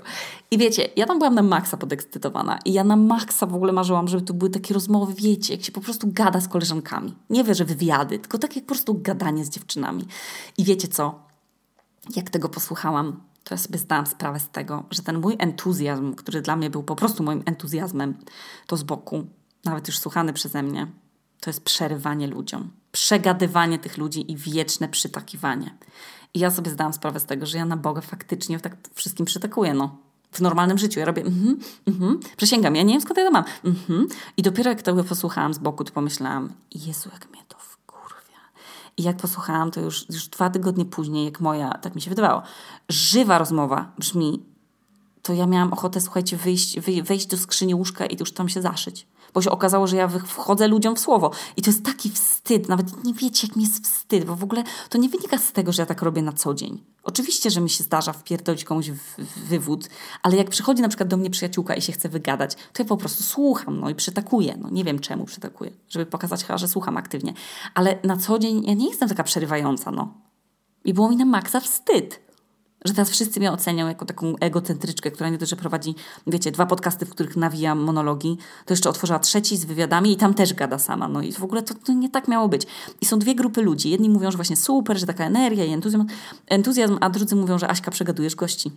I 0.51 0.57
wiecie, 0.57 0.89
ja 0.95 1.05
tam 1.05 1.19
byłam 1.19 1.35
na 1.35 1.41
maksa 1.41 1.77
podekscytowana 1.77 2.59
i 2.65 2.73
ja 2.73 2.83
na 2.83 2.95
maksa 2.95 3.45
w 3.45 3.55
ogóle 3.55 3.73
marzyłam, 3.73 4.07
żeby 4.07 4.23
tu 4.23 4.33
były 4.33 4.51
takie 4.51 4.73
rozmowy, 4.73 5.13
wiecie, 5.13 5.53
jak 5.53 5.63
się 5.63 5.71
po 5.71 5.81
prostu 5.81 6.07
gada 6.11 6.41
z 6.41 6.47
koleżankami. 6.47 7.15
Nie 7.29 7.43
wie, 7.43 7.55
że 7.55 7.65
wywiady, 7.65 8.19
tylko 8.19 8.37
takie 8.37 8.61
po 8.61 8.67
prostu 8.67 8.99
gadanie 9.01 9.45
z 9.45 9.49
dziewczynami. 9.49 10.05
I 10.57 10.63
wiecie 10.63 10.87
co? 10.87 11.19
Jak 12.15 12.29
tego 12.29 12.49
posłuchałam, 12.49 13.21
to 13.43 13.53
ja 13.53 13.57
sobie 13.57 13.79
zdałam 13.79 14.05
sprawę 14.05 14.39
z 14.39 14.49
tego, 14.49 14.83
że 14.91 15.01
ten 15.03 15.19
mój 15.19 15.35
entuzjazm, 15.39 16.13
który 16.13 16.41
dla 16.41 16.55
mnie 16.55 16.69
był 16.69 16.83
po 16.83 16.95
prostu 16.95 17.23
moim 17.23 17.43
entuzjazmem, 17.45 18.17
to 18.67 18.77
z 18.77 18.83
boku, 18.83 19.25
nawet 19.65 19.87
już 19.87 19.99
słuchany 19.99 20.33
przeze 20.33 20.63
mnie, 20.63 20.87
to 21.39 21.49
jest 21.49 21.63
przerywanie 21.63 22.27
ludziom, 22.27 22.71
przegadywanie 22.95 23.79
tych 23.79 23.97
ludzi 23.97 24.31
i 24.31 24.37
wieczne 24.37 24.87
przytakiwanie. 24.89 25.75
I 26.33 26.39
ja 26.39 26.51
sobie 26.51 26.71
zdałam 26.71 26.93
sprawę 26.93 27.19
z 27.19 27.25
tego, 27.25 27.45
że 27.45 27.57
ja 27.57 27.65
na 27.65 27.77
Boga 27.77 28.01
faktycznie 28.01 28.59
tak 28.59 28.77
wszystkim 28.93 29.25
przytakuję, 29.25 29.73
no. 29.73 29.97
W 30.31 30.41
normalnym 30.41 30.77
życiu 30.77 30.99
ja 30.99 31.05
robię 31.05 31.21
mhm, 31.21 31.59
mhm, 31.87 32.19
przysięgam, 32.37 32.75
ja 32.75 32.83
nie 32.83 32.93
wiem 32.93 33.01
skąd 33.01 33.17
ja 33.17 33.25
to 33.25 33.31
mam, 33.31 33.43
mhm. 33.65 34.07
I 34.37 34.41
dopiero 34.41 34.69
jak 34.69 34.81
tego 34.81 35.03
posłuchałam 35.03 35.53
z 35.53 35.57
boku, 35.57 35.83
to 35.83 35.91
pomyślałam, 35.91 36.53
Jezu, 36.75 37.09
jak 37.13 37.29
mnie 37.31 37.41
to 37.47 37.57
wkurwia. 37.59 38.39
I 38.97 39.03
jak 39.03 39.17
posłuchałam, 39.17 39.71
to 39.71 39.81
już, 39.81 40.09
już 40.09 40.27
dwa 40.27 40.49
tygodnie 40.49 40.85
później, 40.85 41.25
jak 41.25 41.39
moja, 41.39 41.69
tak 41.69 41.95
mi 41.95 42.01
się 42.01 42.09
wydawało, 42.09 42.41
żywa 42.89 43.37
rozmowa 43.37 43.91
brzmi, 43.99 44.43
to 45.21 45.33
ja 45.33 45.47
miałam 45.47 45.73
ochotę, 45.73 46.01
słuchajcie, 46.01 46.37
wyjść, 46.37 46.79
wejść 47.03 47.27
do 47.27 47.37
skrzyni 47.37 47.75
łóżka 47.75 48.05
i 48.05 48.17
już 48.19 48.31
tam 48.31 48.49
się 48.49 48.61
zaszyć 48.61 49.07
bo 49.35 49.41
się 49.41 49.51
okazało, 49.51 49.87
że 49.87 49.95
ja 49.97 50.07
wchodzę 50.07 50.67
ludziom 50.67 50.95
w 50.95 50.99
słowo. 50.99 51.31
I 51.57 51.61
to 51.61 51.69
jest 51.69 51.85
taki 51.85 52.09
wstyd, 52.09 52.34
nawet 52.69 53.03
nie 53.03 53.13
wiecie, 53.13 53.47
jak 53.47 53.55
mi 53.55 53.63
jest 53.63 53.83
wstyd, 53.83 54.25
bo 54.25 54.35
w 54.35 54.43
ogóle 54.43 54.63
to 54.89 54.97
nie 54.97 55.09
wynika 55.09 55.37
z 55.37 55.51
tego, 55.51 55.71
że 55.71 55.81
ja 55.81 55.85
tak 55.85 56.01
robię 56.01 56.21
na 56.21 56.33
co 56.33 56.53
dzień. 56.53 56.83
Oczywiście, 57.03 57.51
że 57.51 57.61
mi 57.61 57.69
się 57.69 57.83
zdarza 57.83 58.13
wpierdolić 58.13 58.63
komuś 58.63 58.89
w 58.89 59.47
wywód, 59.47 59.89
ale 60.23 60.37
jak 60.37 60.49
przychodzi 60.49 60.81
na 60.81 60.87
przykład 60.87 61.09
do 61.09 61.17
mnie 61.17 61.29
przyjaciółka 61.29 61.75
i 61.75 61.81
się 61.81 61.91
chce 61.91 62.09
wygadać, 62.09 62.55
to 62.55 62.83
ja 62.83 62.85
po 62.85 62.97
prostu 62.97 63.23
słucham, 63.23 63.79
no 63.79 63.89
i 63.89 63.95
przytakuję. 63.95 64.57
No 64.61 64.69
nie 64.69 64.83
wiem 64.83 64.99
czemu 64.99 65.25
przytakuję, 65.25 65.71
żeby 65.89 66.05
pokazać 66.05 66.43
chyba, 66.43 66.57
że 66.57 66.67
słucham 66.67 66.97
aktywnie. 66.97 67.33
Ale 67.73 67.99
na 68.03 68.17
co 68.17 68.39
dzień 68.39 68.63
ja 68.65 68.73
nie 68.73 68.89
jestem 68.89 69.09
taka 69.09 69.23
przerywająca, 69.23 69.91
no. 69.91 70.13
I 70.85 70.93
było 70.93 71.09
mi 71.09 71.15
na 71.15 71.25
maksa 71.25 71.59
wstyd 71.59 72.25
że 72.85 72.93
teraz 72.93 73.09
wszyscy 73.09 73.39
mnie 73.39 73.51
ocenią 73.51 73.87
jako 73.87 74.05
taką 74.05 74.35
egocentryczkę, 74.39 75.11
która 75.11 75.29
nie 75.29 75.37
tylko 75.37 75.49
że 75.49 75.55
prowadzi, 75.55 75.95
wiecie, 76.27 76.51
dwa 76.51 76.65
podcasty, 76.65 77.05
w 77.05 77.09
których 77.09 77.37
nawijam 77.37 77.79
monologi, 77.79 78.37
to 78.65 78.73
jeszcze 78.73 78.89
otworzyła 78.89 79.19
trzeci 79.19 79.57
z 79.57 79.65
wywiadami 79.65 80.11
i 80.11 80.17
tam 80.17 80.33
też 80.33 80.53
gada 80.53 80.79
sama. 80.79 81.07
No 81.07 81.21
i 81.21 81.31
w 81.31 81.43
ogóle 81.43 81.63
to, 81.63 81.73
to 81.73 81.93
nie 81.93 82.09
tak 82.09 82.27
miało 82.27 82.49
być. 82.49 82.67
I 83.01 83.05
są 83.05 83.19
dwie 83.19 83.35
grupy 83.35 83.61
ludzi. 83.61 83.89
Jedni 83.89 84.09
mówią, 84.09 84.31
że 84.31 84.37
właśnie 84.37 84.55
super, 84.55 84.99
że 84.99 85.05
taka 85.05 85.25
energia 85.25 85.65
i 85.65 85.73
entuzjazm, 85.73 86.05
entuzjazm 86.47 86.97
a 87.01 87.09
drudzy 87.09 87.35
mówią, 87.35 87.59
że 87.59 87.67
Aśka, 87.67 87.91
przegadujesz 87.91 88.35
gości. 88.35 88.71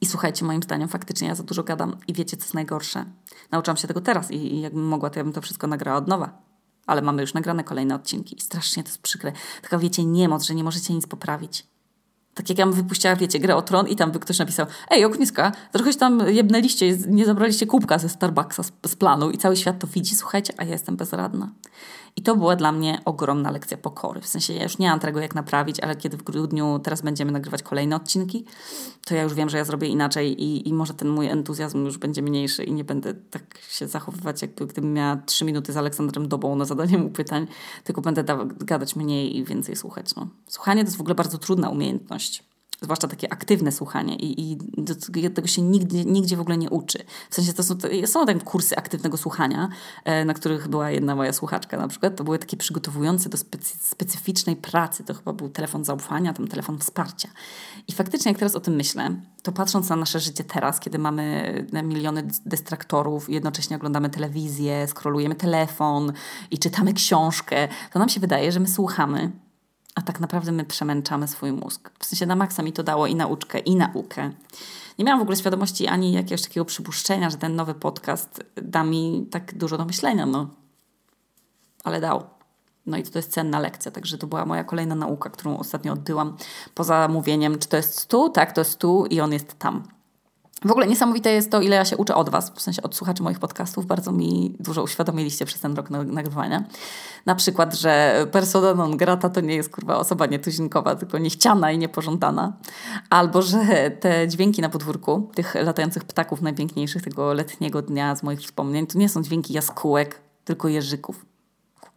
I 0.00 0.06
słuchajcie, 0.06 0.44
moim 0.44 0.62
zdaniem 0.62 0.88
faktycznie 0.88 1.28
ja 1.28 1.34
za 1.34 1.42
dużo 1.42 1.62
gadam 1.62 1.96
i 2.08 2.12
wiecie, 2.12 2.36
co 2.36 2.44
jest 2.44 2.54
najgorsze. 2.54 3.04
Nauczyłam 3.50 3.76
się 3.76 3.88
tego 3.88 4.00
teraz 4.00 4.30
i 4.30 4.60
jakbym 4.60 4.84
mogła, 4.84 5.10
to 5.10 5.18
ja 5.18 5.24
bym 5.24 5.32
to 5.32 5.40
wszystko 5.40 5.66
nagrała 5.66 5.98
od 5.98 6.08
nowa. 6.08 6.42
Ale 6.86 7.02
mamy 7.02 7.22
już 7.22 7.34
nagrane 7.34 7.64
kolejne 7.64 7.94
odcinki 7.94 8.36
i 8.36 8.40
strasznie 8.40 8.82
to 8.82 8.88
jest 8.88 9.02
przykre. 9.02 9.32
Taka, 9.62 9.78
wiecie, 9.78 10.04
niemoc, 10.04 10.42
że 10.42 10.54
nie 10.54 10.64
możecie 10.64 10.94
nic 10.94 11.06
poprawić. 11.06 11.66
Tak 12.38 12.48
jak 12.48 12.58
ja 12.58 12.66
bym 12.66 12.74
wypuściła, 12.74 13.16
wiecie, 13.16 13.38
grę 13.38 13.56
o 13.56 13.62
tron 13.62 13.88
i 13.88 13.96
tam 13.96 14.10
by 14.10 14.18
ktoś 14.18 14.38
napisał 14.38 14.66
Ej, 14.90 15.04
ogniska, 15.04 15.52
trochę 15.72 15.94
tam 15.94 16.22
jebnęliście, 16.28 16.96
nie 17.08 17.26
zabraliście 17.26 17.66
kubka 17.66 17.98
ze 17.98 18.08
Starbucksa 18.08 18.62
z, 18.62 18.72
z 18.86 18.96
planu 18.96 19.30
i 19.30 19.38
cały 19.38 19.56
świat 19.56 19.78
to 19.78 19.86
widzi, 19.86 20.16
słuchajcie, 20.16 20.52
a 20.56 20.64
ja 20.64 20.72
jestem 20.72 20.96
bezradna. 20.96 21.50
I 22.18 22.22
to 22.22 22.36
była 22.36 22.56
dla 22.56 22.72
mnie 22.72 23.00
ogromna 23.04 23.50
lekcja 23.50 23.76
pokory. 23.76 24.20
W 24.20 24.26
sensie 24.26 24.52
ja 24.52 24.62
już 24.62 24.78
nie 24.78 24.88
mam 24.88 25.00
tego, 25.00 25.20
jak 25.20 25.34
naprawić, 25.34 25.80
ale 25.80 25.96
kiedy 25.96 26.16
w 26.16 26.22
grudniu 26.22 26.78
teraz 26.78 27.02
będziemy 27.02 27.32
nagrywać 27.32 27.62
kolejne 27.62 27.96
odcinki, 27.96 28.44
to 29.06 29.14
ja 29.14 29.22
już 29.22 29.34
wiem, 29.34 29.48
że 29.48 29.58
ja 29.58 29.64
zrobię 29.64 29.88
inaczej 29.88 30.42
i, 30.42 30.68
i 30.68 30.72
może 30.72 30.94
ten 30.94 31.08
mój 31.08 31.26
entuzjazm 31.26 31.84
już 31.84 31.98
będzie 31.98 32.22
mniejszy 32.22 32.64
i 32.64 32.72
nie 32.72 32.84
będę 32.84 33.14
tak 33.14 33.58
się 33.68 33.88
zachowywać, 33.88 34.42
jakby 34.42 34.66
gdybym 34.66 34.92
miała 34.92 35.16
trzy 35.16 35.44
minuty 35.44 35.72
z 35.72 35.76
Aleksandrem 35.76 36.28
Dobą 36.28 36.56
na 36.56 36.64
zadanie 36.64 36.98
mu 36.98 37.10
pytań, 37.10 37.46
tylko 37.84 38.00
będę 38.00 38.24
gadać 38.58 38.96
mniej 38.96 39.36
i 39.36 39.44
więcej 39.44 39.76
słuchać. 39.76 40.14
No. 40.14 40.28
Słuchanie 40.46 40.82
to 40.82 40.86
jest 40.86 40.96
w 40.96 41.00
ogóle 41.00 41.14
bardzo 41.14 41.38
trudna 41.38 41.68
umiejętność 41.68 42.44
zwłaszcza 42.80 43.08
takie 43.08 43.32
aktywne 43.32 43.72
słuchanie 43.72 44.16
i, 44.16 44.52
i 44.52 44.56
do 44.76 44.94
tego 45.34 45.48
się 45.48 45.62
nigdy, 45.62 46.04
nigdzie 46.04 46.36
w 46.36 46.40
ogóle 46.40 46.58
nie 46.58 46.70
uczy. 46.70 46.98
W 47.30 47.34
sensie 47.34 47.52
to 47.52 47.62
są, 47.62 47.78
to 47.78 47.88
są 48.06 48.26
takie 48.26 48.40
kursy 48.40 48.76
aktywnego 48.76 49.16
słuchania, 49.16 49.68
e, 50.04 50.24
na 50.24 50.34
których 50.34 50.68
była 50.68 50.90
jedna 50.90 51.14
moja 51.14 51.32
słuchaczka 51.32 51.76
na 51.76 51.88
przykład. 51.88 52.16
To 52.16 52.24
były 52.24 52.38
takie 52.38 52.56
przygotowujące 52.56 53.28
do 53.28 53.38
specy, 53.38 53.78
specyficznej 53.80 54.56
pracy. 54.56 55.04
To 55.04 55.14
chyba 55.14 55.32
był 55.32 55.48
telefon 55.48 55.84
zaufania, 55.84 56.32
tam 56.32 56.48
telefon 56.48 56.78
wsparcia. 56.78 57.28
I 57.88 57.92
faktycznie 57.92 58.30
jak 58.30 58.38
teraz 58.38 58.54
o 58.56 58.60
tym 58.60 58.74
myślę, 58.74 59.10
to 59.42 59.52
patrząc 59.52 59.88
na 59.88 59.96
nasze 59.96 60.20
życie 60.20 60.44
teraz, 60.44 60.80
kiedy 60.80 60.98
mamy 60.98 61.54
miliony 61.84 62.28
dystraktorów, 62.46 63.30
jednocześnie 63.30 63.76
oglądamy 63.76 64.10
telewizję, 64.10 64.86
skrolujemy 64.88 65.34
telefon 65.34 66.12
i 66.50 66.58
czytamy 66.58 66.92
książkę, 66.92 67.68
to 67.92 67.98
nam 67.98 68.08
się 68.08 68.20
wydaje, 68.20 68.52
że 68.52 68.60
my 68.60 68.68
słuchamy 68.68 69.32
a 69.98 70.02
tak 70.02 70.20
naprawdę 70.20 70.52
my 70.52 70.64
przemęczamy 70.64 71.28
swój 71.28 71.52
mózg. 71.52 71.90
W 71.98 72.06
sensie 72.06 72.26
na 72.26 72.36
maksa 72.36 72.62
mi 72.62 72.72
to 72.72 72.82
dało 72.82 73.06
i 73.06 73.14
nauczkę, 73.14 73.58
i 73.58 73.76
naukę. 73.76 74.30
Nie 74.98 75.04
miałam 75.04 75.20
w 75.20 75.22
ogóle 75.22 75.36
świadomości 75.36 75.86
ani 75.86 76.12
jakiegoś 76.12 76.42
takiego 76.42 76.64
przypuszczenia, 76.64 77.30
że 77.30 77.36
ten 77.36 77.56
nowy 77.56 77.74
podcast 77.74 78.44
da 78.56 78.84
mi 78.84 79.26
tak 79.30 79.58
dużo 79.58 79.78
do 79.78 79.84
myślenia, 79.84 80.26
no. 80.26 80.48
Ale 81.84 82.00
dał. 82.00 82.24
No 82.86 82.96
i 82.96 83.02
to 83.02 83.18
jest 83.18 83.32
cenna 83.32 83.60
lekcja, 83.60 83.90
także 83.90 84.18
to 84.18 84.26
była 84.26 84.46
moja 84.46 84.64
kolejna 84.64 84.94
nauka, 84.94 85.30
którą 85.30 85.58
ostatnio 85.58 85.92
odbyłam 85.92 86.36
poza 86.74 87.08
mówieniem, 87.08 87.58
czy 87.58 87.68
to 87.68 87.76
jest 87.76 88.06
tu, 88.06 88.30
tak, 88.30 88.52
to 88.52 88.60
jest 88.60 88.78
tu 88.78 89.06
i 89.06 89.20
on 89.20 89.32
jest 89.32 89.58
tam. 89.58 89.82
W 90.64 90.70
ogóle 90.70 90.86
niesamowite 90.86 91.30
jest 91.32 91.50
to, 91.50 91.60
ile 91.60 91.76
ja 91.76 91.84
się 91.84 91.96
uczę 91.96 92.14
od 92.14 92.30
Was, 92.30 92.50
w 92.50 92.60
sensie 92.60 92.82
od 92.82 92.96
słuchaczy 92.96 93.22
moich 93.22 93.38
podcastów. 93.38 93.86
Bardzo 93.86 94.12
mi 94.12 94.56
dużo 94.60 94.82
uświadomiliście 94.82 95.44
przez 95.44 95.60
ten 95.60 95.76
rok 95.76 95.90
nagrywania. 95.90 96.64
Na 97.26 97.34
przykład, 97.34 97.74
że 97.74 98.26
persona 98.32 98.74
non 98.74 98.96
grata 98.96 99.28
to 99.28 99.40
nie 99.40 99.54
jest 99.54 99.70
kurwa 99.70 99.96
osoba 99.96 100.26
nietuzinkowa, 100.26 100.96
tylko 100.96 101.18
niechciana 101.18 101.72
i 101.72 101.78
niepożądana. 101.78 102.56
Albo, 103.10 103.42
że 103.42 103.90
te 104.00 104.28
dźwięki 104.28 104.62
na 104.62 104.68
podwórku, 104.68 105.30
tych 105.34 105.54
latających 105.54 106.04
ptaków 106.04 106.42
najpiękniejszych 106.42 107.02
tego 107.02 107.32
letniego 107.32 107.82
dnia 107.82 108.16
z 108.16 108.22
moich 108.22 108.40
wspomnień, 108.40 108.86
to 108.86 108.98
nie 108.98 109.08
są 109.08 109.22
dźwięki 109.22 109.52
jaskółek, 109.52 110.20
tylko 110.44 110.68
jeżyków 110.68 111.27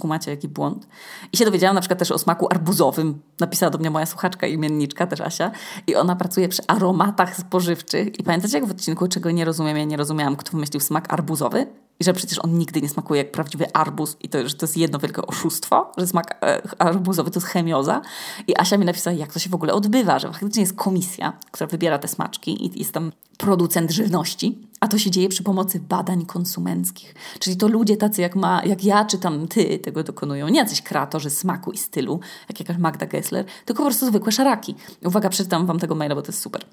kumacie 0.01 0.31
jaki 0.31 0.47
błąd. 0.47 0.87
I 1.33 1.37
się 1.37 1.45
dowiedziałam 1.45 1.75
na 1.75 1.81
przykład 1.81 1.99
też 1.99 2.11
o 2.11 2.17
smaku 2.17 2.47
arbuzowym. 2.51 3.21
Napisała 3.39 3.69
do 3.69 3.77
mnie 3.77 3.89
moja 3.89 4.05
słuchaczka, 4.05 4.47
imienniczka 4.47 5.07
też 5.07 5.21
Asia. 5.21 5.51
I 5.87 5.95
ona 5.95 6.15
pracuje 6.15 6.49
przy 6.49 6.61
aromatach 6.67 7.35
spożywczych. 7.35 8.19
I 8.19 8.23
pamiętacie 8.23 8.57
jak 8.57 8.67
w 8.67 8.71
odcinku, 8.71 9.07
czego 9.07 9.31
nie 9.31 9.45
rozumiem, 9.45 9.77
ja 9.77 9.83
nie 9.83 9.97
rozumiałam, 9.97 10.35
kto 10.35 10.51
wymyślił 10.51 10.79
smak 10.79 11.13
arbuzowy? 11.13 11.67
i 12.01 12.03
że 12.03 12.13
przecież 12.13 12.39
on 12.39 12.57
nigdy 12.57 12.81
nie 12.81 12.89
smakuje 12.89 13.21
jak 13.23 13.31
prawdziwy 13.31 13.73
arbuz 13.73 14.17
i 14.21 14.29
to, 14.29 14.49
że 14.49 14.55
to 14.55 14.65
jest 14.65 14.77
jedno 14.77 14.99
wielkie 14.99 15.21
oszustwo, 15.21 15.91
że 15.97 16.07
smak 16.07 16.37
e, 16.43 16.61
arbuzowy 16.79 17.31
to 17.31 17.39
jest 17.39 17.47
chemioza. 17.47 18.01
I 18.47 18.59
Asia 18.59 18.77
mi 18.77 18.85
napisała, 18.85 19.15
jak 19.15 19.33
to 19.33 19.39
się 19.39 19.49
w 19.49 19.55
ogóle 19.55 19.73
odbywa, 19.73 20.19
że 20.19 20.27
faktycznie 20.27 20.61
jest 20.61 20.75
komisja, 20.75 21.33
która 21.51 21.67
wybiera 21.67 21.99
te 21.99 22.07
smaczki 22.07 22.65
i 22.65 22.79
jest 22.79 22.93
tam 22.93 23.11
producent 23.37 23.91
żywności, 23.91 24.67
a 24.81 24.87
to 24.87 24.97
się 24.97 25.11
dzieje 25.11 25.29
przy 25.29 25.43
pomocy 25.43 25.79
badań 25.79 26.25
konsumenckich. 26.25 27.15
Czyli 27.39 27.57
to 27.57 27.67
ludzie 27.67 27.97
tacy 27.97 28.21
jak, 28.21 28.35
ma, 28.35 28.63
jak 28.65 28.83
ja 28.83 29.05
czy 29.05 29.17
tam 29.17 29.47
ty 29.47 29.79
tego 29.79 30.03
dokonują. 30.03 30.47
Nie 30.47 30.59
jacyś 30.59 30.81
kreatorzy 30.81 31.29
smaku 31.29 31.71
i 31.71 31.77
stylu, 31.77 32.19
jak 32.49 32.59
jakaś 32.59 32.77
Magda 32.77 33.05
Gessler, 33.05 33.45
tylko 33.65 33.83
po 33.83 33.89
prostu 33.89 34.05
zwykłe 34.05 34.31
szaraki. 34.31 34.75
Uwaga, 35.05 35.29
przeczytam 35.29 35.65
wam 35.65 35.79
tego 35.79 35.95
maila, 35.95 36.15
bo 36.15 36.21
to 36.21 36.27
jest 36.27 36.41
super. 36.41 36.65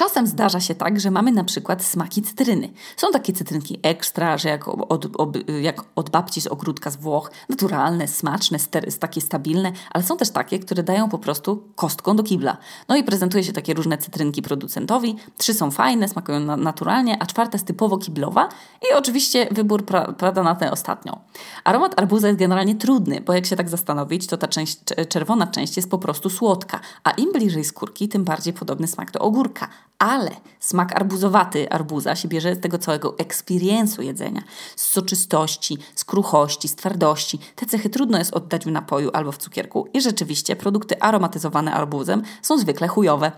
Czasem 0.00 0.26
zdarza 0.26 0.60
się 0.60 0.74
tak, 0.74 1.00
że 1.00 1.10
mamy 1.10 1.32
na 1.32 1.44
przykład 1.44 1.84
smaki 1.84 2.22
cytryny. 2.22 2.68
Są 2.96 3.12
takie 3.12 3.32
cytrynki 3.32 3.78
ekstra, 3.82 4.38
że 4.38 4.48
jak 4.48 4.68
od, 4.68 5.06
od, 5.16 5.50
jak 5.62 5.84
od 5.96 6.10
babci 6.10 6.40
z 6.40 6.46
ogródka 6.46 6.90
z 6.90 6.96
Włoch, 6.96 7.30
naturalne, 7.48 8.08
smaczne, 8.08 8.58
stery, 8.58 8.92
takie 8.92 9.20
stabilne, 9.20 9.72
ale 9.90 10.04
są 10.04 10.16
też 10.16 10.30
takie, 10.30 10.58
które 10.58 10.82
dają 10.82 11.08
po 11.08 11.18
prostu 11.18 11.64
kostką 11.74 12.16
do 12.16 12.22
kibla. 12.22 12.56
No 12.88 12.96
i 12.96 13.04
prezentuje 13.04 13.44
się 13.44 13.52
takie 13.52 13.74
różne 13.74 13.98
cytrynki 13.98 14.42
producentowi. 14.42 15.16
Trzy 15.36 15.54
są 15.54 15.70
fajne, 15.70 16.08
smakują 16.08 16.40
na, 16.40 16.56
naturalnie, 16.56 17.22
a 17.22 17.26
czwarta 17.26 17.56
jest 17.56 17.66
typowo 17.66 17.98
kiblowa 17.98 18.48
i 18.90 18.94
oczywiście 18.94 19.48
wybór 19.50 19.84
pra, 19.84 20.12
pada 20.12 20.42
na 20.42 20.54
tę 20.54 20.72
ostatnią. 20.72 21.20
Aromat 21.64 21.98
arbuza 22.00 22.28
jest 22.28 22.40
generalnie 22.40 22.74
trudny, 22.74 23.20
bo 23.20 23.32
jak 23.32 23.46
się 23.46 23.56
tak 23.56 23.68
zastanowić, 23.68 24.26
to 24.26 24.36
ta 24.36 24.48
część, 24.48 24.78
czerwona 25.08 25.46
część 25.46 25.76
jest 25.76 25.90
po 25.90 25.98
prostu 25.98 26.30
słodka, 26.30 26.80
a 27.04 27.10
im 27.10 27.32
bliżej 27.32 27.64
skórki, 27.64 28.08
tym 28.08 28.24
bardziej 28.24 28.52
podobny 28.52 28.86
smak 28.86 29.10
do 29.10 29.20
ogórka 29.20 29.68
ale 30.00 30.30
smak 30.60 30.96
arbuzowaty 30.96 31.70
arbuza 31.70 32.16
się 32.16 32.28
bierze 32.28 32.54
z 32.54 32.60
tego 32.60 32.78
całego 32.78 33.10
experience'u 33.10 34.02
jedzenia, 34.02 34.42
z 34.76 34.84
soczystości, 34.84 35.78
z 35.94 36.04
kruchości, 36.04 36.68
z 36.68 36.76
twardości. 36.76 37.38
Te 37.56 37.66
cechy 37.66 37.90
trudno 37.90 38.18
jest 38.18 38.34
oddać 38.34 38.64
w 38.64 38.70
napoju 38.70 39.10
albo 39.12 39.32
w 39.32 39.38
cukierku 39.38 39.88
i 39.92 40.00
rzeczywiście 40.00 40.56
produkty 40.56 41.00
aromatyzowane 41.00 41.72
arbuzem 41.74 42.22
są 42.42 42.58
zwykle 42.58 42.88
chujowe. 42.88 43.32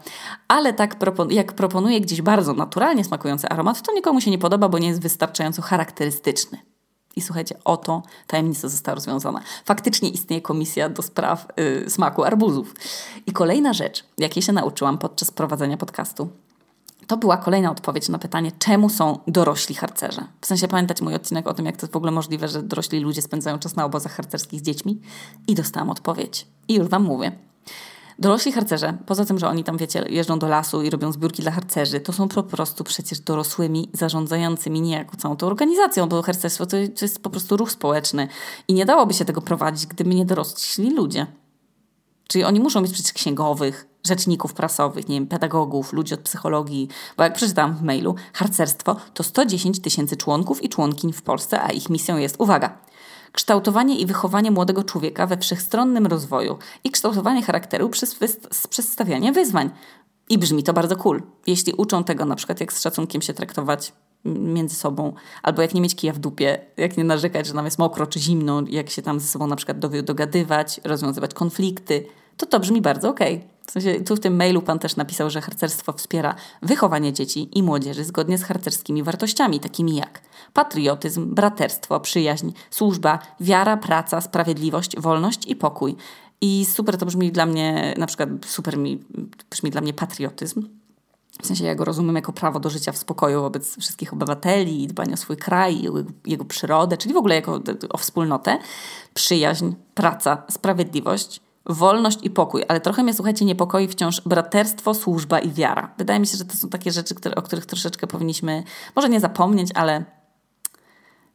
Ale 0.49 0.73
tak 0.73 0.97
jak 1.31 1.53
proponuje 1.53 2.01
gdzieś 2.01 2.23
bardzo 2.23 2.53
naturalnie 2.53 3.05
smakujący 3.05 3.49
aromat, 3.49 3.83
to 3.83 3.93
nikomu 3.93 4.21
się 4.21 4.31
nie 4.31 4.39
podoba, 4.39 4.69
bo 4.69 4.79
nie 4.79 4.89
jest 4.89 5.03
wystarczająco 5.03 5.63
charakterystyczny. 5.63 6.59
I 7.17 7.21
słuchajcie, 7.21 7.59
oto 7.65 8.03
tajemnica 8.27 8.69
została 8.69 8.95
rozwiązana. 8.95 9.41
Faktycznie 9.65 10.09
istnieje 10.09 10.43
komisja 10.43 10.89
do 10.89 11.03
spraw 11.03 11.47
yy, 11.57 11.91
smaku 11.91 12.25
arbuzów. 12.25 12.75
I 13.27 13.33
kolejna 13.33 13.73
rzecz, 13.73 14.05
jakiej 14.19 14.43
się 14.43 14.53
nauczyłam 14.53 14.99
podczas 14.99 15.31
prowadzenia 15.31 15.77
podcastu, 15.77 16.29
to 17.13 17.17
była 17.17 17.37
kolejna 17.37 17.71
odpowiedź 17.71 18.09
na 18.09 18.19
pytanie, 18.19 18.53
czemu 18.59 18.89
są 18.89 19.19
dorośli 19.27 19.75
harcerze. 19.75 20.25
W 20.41 20.47
sensie 20.47 20.69
pamiętać 20.69 21.01
mój 21.01 21.15
odcinek 21.15 21.47
o 21.47 21.55
tym, 21.55 21.67
jak 21.67 21.77
to 21.77 21.87
jest 21.87 21.93
w 21.93 21.97
ogóle 21.97 22.13
możliwe, 22.13 22.49
że 22.49 22.63
dorośli 22.63 23.01
ludzie 23.01 23.23
spędzają 23.23 23.59
czas 23.59 23.77
na 23.77 23.85
obozach 23.85 24.13
harcerskich 24.13 24.61
z 24.61 24.63
dziećmi. 24.63 25.01
I 25.49 25.55
dostałam 25.55 25.91
odpowiedź. 25.91 26.47
I 26.69 26.75
już 26.75 26.89
Wam 26.89 27.03
mówię. 27.03 27.33
Dorośli 28.19 28.53
harcerze, 28.53 28.99
poza 29.07 29.25
tym, 29.25 29.39
że 29.39 29.49
oni 29.49 29.65
tam, 29.65 29.77
wiecie, 29.77 30.05
jeżdżą 30.09 30.39
do 30.39 30.49
lasu 30.49 30.83
i 30.83 30.91
robią 30.91 31.13
zbiórki 31.13 31.43
dla 31.43 31.53
harcerzy, 31.53 32.01
to 32.01 32.13
są 32.13 32.29
po 32.29 32.43
prostu 32.43 32.85
przecież 32.85 33.21
dorosłymi, 33.21 33.91
zarządzającymi 33.93 34.81
niejako 34.81 35.17
całą 35.17 35.37
tą 35.37 35.47
organizacją, 35.47 36.09
bo 36.09 36.23
harcerstwo 36.23 36.67
to, 36.67 36.71
to 36.71 37.05
jest 37.05 37.23
po 37.23 37.31
prostu 37.31 37.57
ruch 37.57 37.71
społeczny 37.71 38.29
i 38.69 38.75
nie 38.75 38.87
dałoby 38.87 39.15
się 39.15 39.25
tego 39.25 39.43
prowadzić, 39.43 39.87
gdyby 39.87 40.15
nie 40.15 40.27
dorośli 40.27 40.91
ludzie. 40.91 41.27
Czyli 42.29 42.45
oni 42.45 42.61
muszą 42.61 42.81
mieć 42.81 42.93
przecież 42.93 43.13
księgowych, 43.13 43.92
rzeczników 44.07 44.55
prasowych, 44.55 45.09
nie 45.09 45.17
wiem, 45.17 45.27
pedagogów, 45.27 45.93
ludzi 45.93 46.15
od 46.15 46.21
psychologii, 46.21 46.89
bo 47.17 47.23
jak 47.23 47.35
przeczytałam 47.35 47.75
w 47.77 47.83
mailu, 47.83 48.15
harcerstwo 48.33 48.97
to 49.15 49.23
110 49.23 49.81
tysięcy 49.81 50.17
członków 50.17 50.63
i 50.63 50.69
członkiń 50.69 51.13
w 51.13 51.23
Polsce, 51.23 51.63
a 51.63 51.69
ich 51.69 51.91
misją 51.91 52.17
jest, 52.17 52.37
uwaga, 52.39 52.79
kształtowanie 53.33 53.99
i 53.99 54.07
wychowanie 54.07 54.51
młodego 54.51 54.85
człowieka 54.85 55.27
we 55.27 55.37
wszechstronnym 55.37 56.07
rozwoju 56.07 56.59
i 56.85 56.91
kształtowanie 56.91 57.43
charakteru 57.43 57.89
przez, 57.89 58.17
przez 58.71 58.93
stawianie 58.93 59.33
wyzwań. 59.33 59.71
I 60.29 60.39
brzmi 60.39 60.63
to 60.63 60.73
bardzo 60.73 60.97
cool. 60.97 61.23
Jeśli 61.47 61.73
uczą 61.73 62.05
tego 62.05 62.25
na 62.25 62.37
przykład, 62.37 62.61
jak 62.61 62.73
z 62.73 62.83
szacunkiem 62.83 63.23
się 63.23 63.35
traktować 63.35 63.93
między 64.25 64.77
sobą, 64.77 65.13
albo 65.43 65.63
jak 65.63 65.75
nie 65.75 65.81
mieć 65.81 65.95
kija 65.95 66.13
w 66.13 66.19
dupie, 66.19 66.59
jak 66.77 66.97
nie 66.97 67.05
narzekać, 67.05 67.47
że 67.47 67.55
nam 67.55 67.65
jest 67.65 67.79
mokro 67.79 68.07
czy 68.07 68.21
zimno, 68.21 68.63
jak 68.69 68.91
się 68.91 69.03
tam 69.03 69.21
ze 69.21 69.27
sobą 69.27 69.47
na 69.47 69.57
przykład 69.57 69.79
dogadywać, 70.03 70.81
rozwiązywać 70.85 71.35
konflikty, 71.35 72.07
to 72.37 72.47
to 72.47 72.61
brzmi 72.61 72.83
bardzo 72.83 73.09
okej. 73.09 73.37
Okay. 73.37 73.52
W 73.73 73.81
sensie, 73.81 74.01
tu 74.01 74.17
w 74.17 74.21
tym 74.21 74.37
mailu 74.37 74.63
pan 74.63 74.79
też 74.79 74.97
napisał, 74.97 75.31
że 75.31 75.41
harcerstwo 75.41 75.93
wspiera 75.93 76.35
wychowanie 76.63 77.13
dzieci 77.13 77.59
i 77.59 77.63
młodzieży 77.63 78.05
zgodnie 78.05 78.39
z 78.39 78.43
harcerskimi 78.43 79.03
wartościami, 79.03 79.61
takimi 79.61 79.97
jak 79.97 80.21
patriotyzm, 80.53 81.35
braterstwo, 81.35 82.01
przyjaźń, 82.01 82.51
służba, 82.71 83.19
wiara, 83.41 83.77
praca, 83.77 84.21
sprawiedliwość, 84.21 85.01
wolność 85.01 85.47
i 85.47 85.57
pokój. 85.57 85.97
I 86.41 86.65
super 86.65 86.99
to 86.99 87.07
brzmi 87.07 87.33
dla 87.33 87.47
mnie, 87.47 87.95
na 87.99 88.07
przykład 88.07 88.29
super 88.47 88.79
mi 88.79 89.05
brzmi 89.51 89.71
dla 89.71 89.81
mnie 89.81 89.93
patriotyzm. 89.93 90.69
W 91.43 91.47
sensie 91.47 91.65
ja 91.65 91.75
go 91.75 91.85
rozumiem 91.85 92.17
jako 92.17 92.33
prawo 92.33 92.61
do 92.61 92.71
życia 92.71 92.93
w 92.93 92.99
spokoju 92.99 93.41
wobec 93.41 93.77
wszystkich 93.81 94.13
obywateli, 94.13 94.87
dbania 94.87 95.15
o 95.15 95.17
swój 95.17 95.37
kraj, 95.37 95.83
jego, 95.83 95.99
jego 96.27 96.45
przyrodę, 96.45 96.97
czyli 96.97 97.15
w 97.15 97.19
ogóle 97.19 97.35
jako 97.35 97.61
o 97.91 97.99
wspólnotę. 97.99 98.59
Przyjaźń, 99.15 99.73
praca, 99.95 100.43
sprawiedliwość, 100.51 101.41
wolność 101.67 102.19
i 102.23 102.31
pokój, 102.31 102.63
ale 102.69 102.81
trochę 102.81 103.03
mnie, 103.03 103.15
słuchajcie, 103.15 103.45
niepokoi 103.45 103.89
wciąż 103.89 104.21
braterstwo, 104.21 104.95
służba 104.95 105.41
i 105.41 105.51
wiara. 105.51 105.95
Wydaje 105.99 106.21
mi 106.21 106.27
się, 106.27 106.37
że 106.37 106.45
to 106.45 106.57
są 106.57 106.69
takie 106.69 106.91
rzeczy, 106.93 107.15
które, 107.15 107.35
o 107.35 107.43
których 107.43 107.67
troszeczkę 107.67 108.07
powinniśmy, 108.07 108.65
może 108.97 109.09
nie 109.09 109.21
zapomnieć, 109.21 109.71
ale 109.75 110.05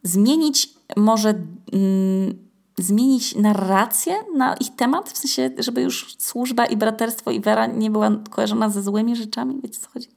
zmienić 0.03 0.69
może... 0.97 1.29
Mm, 1.73 2.47
zmienić 2.79 3.35
narrację 3.35 4.15
na 4.35 4.55
ich 4.55 4.75
temat, 4.75 5.09
w 5.09 5.17
sensie, 5.17 5.49
żeby 5.57 5.81
już 5.81 6.15
służba 6.17 6.65
i 6.65 6.77
braterstwo 6.77 7.31
i 7.31 7.41
wiara 7.41 7.65
nie 7.65 7.91
była 7.91 8.11
kojarzona 8.29 8.69
ze 8.69 8.83
złymi 8.83 9.15
rzeczami, 9.15 9.59
wiecie 9.63 9.79
co 9.79 9.89
chodzi? 9.89 10.07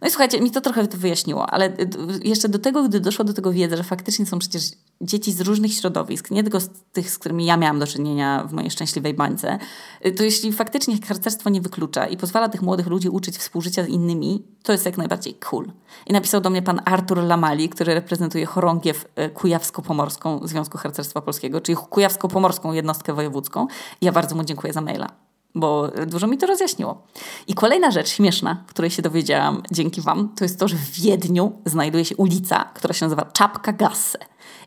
No 0.00 0.08
i 0.08 0.10
słuchajcie, 0.10 0.40
mi 0.40 0.50
to 0.50 0.60
trochę 0.60 0.86
to 0.86 0.98
wyjaśniło, 0.98 1.50
ale 1.50 1.76
jeszcze 2.22 2.48
do 2.48 2.58
tego, 2.58 2.82
gdy 2.88 3.00
doszło 3.00 3.24
do 3.24 3.32
tego 3.32 3.52
wiedzy, 3.52 3.76
że 3.76 3.84
faktycznie 3.84 4.26
są 4.26 4.38
przecież 4.38 4.62
dzieci 5.00 5.32
z 5.32 5.40
różnych 5.40 5.74
środowisk, 5.74 6.30
nie 6.30 6.42
tylko 6.42 6.60
z 6.60 6.68
tych, 6.92 7.10
z 7.10 7.18
którymi 7.18 7.44
ja 7.44 7.56
miałam 7.56 7.78
do 7.78 7.86
czynienia 7.86 8.44
w 8.44 8.52
mojej 8.52 8.70
szczęśliwej 8.70 9.14
bańce, 9.14 9.58
y, 10.06 10.12
to 10.12 10.24
jeśli 10.24 10.52
faktycznie 10.52 11.00
harcerstwo 11.06 11.50
nie 11.50 11.60
wyklucza 11.60 12.06
i 12.06 12.16
pozwala 12.16 12.48
tych 12.48 12.62
młodych 12.62 12.86
ludzi 12.86 13.08
uczyć 13.08 13.38
współżycia 13.38 13.84
z 13.84 13.88
innymi, 13.88 14.42
to 14.62 14.72
jest 14.72 14.86
jak 14.86 14.98
najbardziej 14.98 15.34
cool. 15.34 15.72
I 16.06 16.12
napisał 16.12 16.40
do 16.40 16.50
mnie 16.50 16.62
pan 16.62 16.80
Artur 16.84 17.18
Lamali, 17.18 17.68
który 17.68 17.94
reprezentuje 17.94 18.46
chorągiew 18.46 19.04
y, 19.04 19.30
kujawsko-pomorską 19.30 20.46
Związku 20.46 20.78
Harcerstwa 20.78 21.20
Polskiego, 21.20 21.60
czyli 21.60 21.76
kujawsko-pomorską 21.76 22.72
jednostkę 22.72 23.12
wojewódzką. 23.12 23.66
I 24.00 24.06
ja 24.06 24.12
bardzo 24.12 24.36
mu 24.36 24.44
dziękuję 24.44 24.72
za 24.72 24.80
maila 24.80 25.27
bo 25.54 25.90
dużo 26.06 26.26
mi 26.26 26.38
to 26.38 26.46
rozjaśniło. 26.46 27.06
I 27.46 27.54
kolejna 27.54 27.90
rzecz 27.90 28.08
śmieszna, 28.08 28.64
której 28.66 28.90
się 28.90 29.02
dowiedziałam 29.02 29.62
dzięki 29.72 30.00
Wam, 30.00 30.34
to 30.36 30.44
jest 30.44 30.58
to, 30.58 30.68
że 30.68 30.76
w 30.76 30.90
Wiedniu 30.90 31.52
znajduje 31.64 32.04
się 32.04 32.16
ulica, 32.16 32.64
która 32.74 32.94
się 32.94 33.06
nazywa 33.06 33.24
Czapka 33.24 33.72
Gasse. 33.72 34.18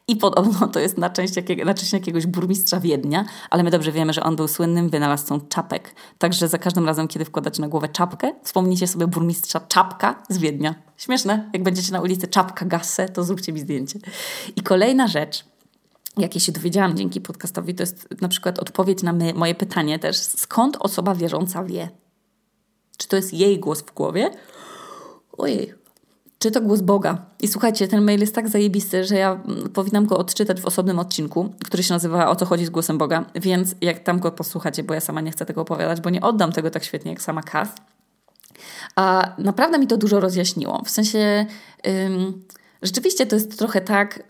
I 0.07 0.15
podobno 0.15 0.67
to 0.67 0.79
jest 0.79 0.97
na 0.97 1.09
część, 1.09 1.35
jakiego, 1.35 1.65
na 1.65 1.73
część 1.73 1.93
jakiegoś 1.93 2.25
burmistrza 2.25 2.79
Wiednia, 2.79 3.25
ale 3.49 3.63
my 3.63 3.71
dobrze 3.71 3.91
wiemy, 3.91 4.13
że 4.13 4.23
on 4.23 4.35
był 4.35 4.47
słynnym 4.47 4.89
wynalazcą 4.89 5.41
czapek. 5.41 5.95
Także 6.17 6.47
za 6.47 6.57
każdym 6.57 6.85
razem, 6.85 7.07
kiedy 7.07 7.25
wkładacie 7.25 7.61
na 7.61 7.67
głowę 7.67 7.89
czapkę, 7.89 8.31
wspomnijcie 8.43 8.87
sobie 8.87 9.07
burmistrza 9.07 9.59
Czapka 9.59 10.23
z 10.29 10.37
Wiednia. 10.37 10.75
Śmieszne, 10.97 11.49
jak 11.53 11.63
będziecie 11.63 11.91
na 11.91 12.01
ulicy 12.01 12.27
Czapka 12.27 12.65
Gasse, 12.65 13.09
to 13.09 13.23
zróbcie 13.23 13.53
mi 13.53 13.59
zdjęcie. 13.59 13.99
I 14.55 14.61
kolejna 14.61 15.07
rzecz, 15.07 15.45
jakie 16.21 16.39
się 16.39 16.51
dowiedziałam 16.51 16.97
dzięki 16.97 17.21
podcastowi, 17.21 17.75
to 17.75 17.83
jest 17.83 18.07
na 18.21 18.27
przykład 18.27 18.59
odpowiedź 18.59 19.03
na 19.03 19.13
my, 19.13 19.33
moje 19.33 19.55
pytanie 19.55 19.99
też, 19.99 20.17
skąd 20.17 20.77
osoba 20.79 21.15
wierząca 21.15 21.63
wie? 21.63 21.89
Czy 22.97 23.07
to 23.07 23.15
jest 23.15 23.33
jej 23.33 23.59
głos 23.59 23.81
w 23.81 23.93
głowie? 23.93 24.31
Ojej. 25.37 25.73
Czy 26.39 26.51
to 26.51 26.61
głos 26.61 26.81
Boga? 26.81 27.25
I 27.39 27.47
słuchajcie, 27.47 27.87
ten 27.87 28.03
mail 28.03 28.19
jest 28.19 28.35
tak 28.35 28.49
zajebisty, 28.49 29.03
że 29.03 29.15
ja 29.15 29.31
mm, 29.31 29.69
powinnam 29.69 30.05
go 30.05 30.17
odczytać 30.17 30.61
w 30.61 30.65
osobnym 30.65 30.99
odcinku, 30.99 31.53
który 31.65 31.83
się 31.83 31.93
nazywa 31.93 32.29
O 32.29 32.35
co 32.35 32.45
chodzi 32.45 32.65
z 32.65 32.69
głosem 32.69 32.97
Boga, 32.97 33.25
więc 33.35 33.75
jak 33.81 33.99
tam 33.99 34.19
go 34.19 34.31
posłuchacie, 34.31 34.83
bo 34.83 34.93
ja 34.93 34.99
sama 34.99 35.21
nie 35.21 35.31
chcę 35.31 35.45
tego 35.45 35.61
opowiadać, 35.61 36.01
bo 36.01 36.09
nie 36.09 36.21
oddam 36.21 36.51
tego 36.51 36.69
tak 36.69 36.83
świetnie 36.83 37.11
jak 37.11 37.21
sama 37.21 37.43
Kath. 37.43 37.71
A 38.95 39.35
naprawdę 39.37 39.79
mi 39.79 39.87
to 39.87 39.97
dużo 39.97 40.19
rozjaśniło. 40.19 40.81
W 40.85 40.89
sensie, 40.89 41.45
ym, 41.87 42.43
rzeczywiście 42.81 43.25
to 43.25 43.35
jest 43.35 43.57
trochę 43.57 43.81
tak, 43.81 44.23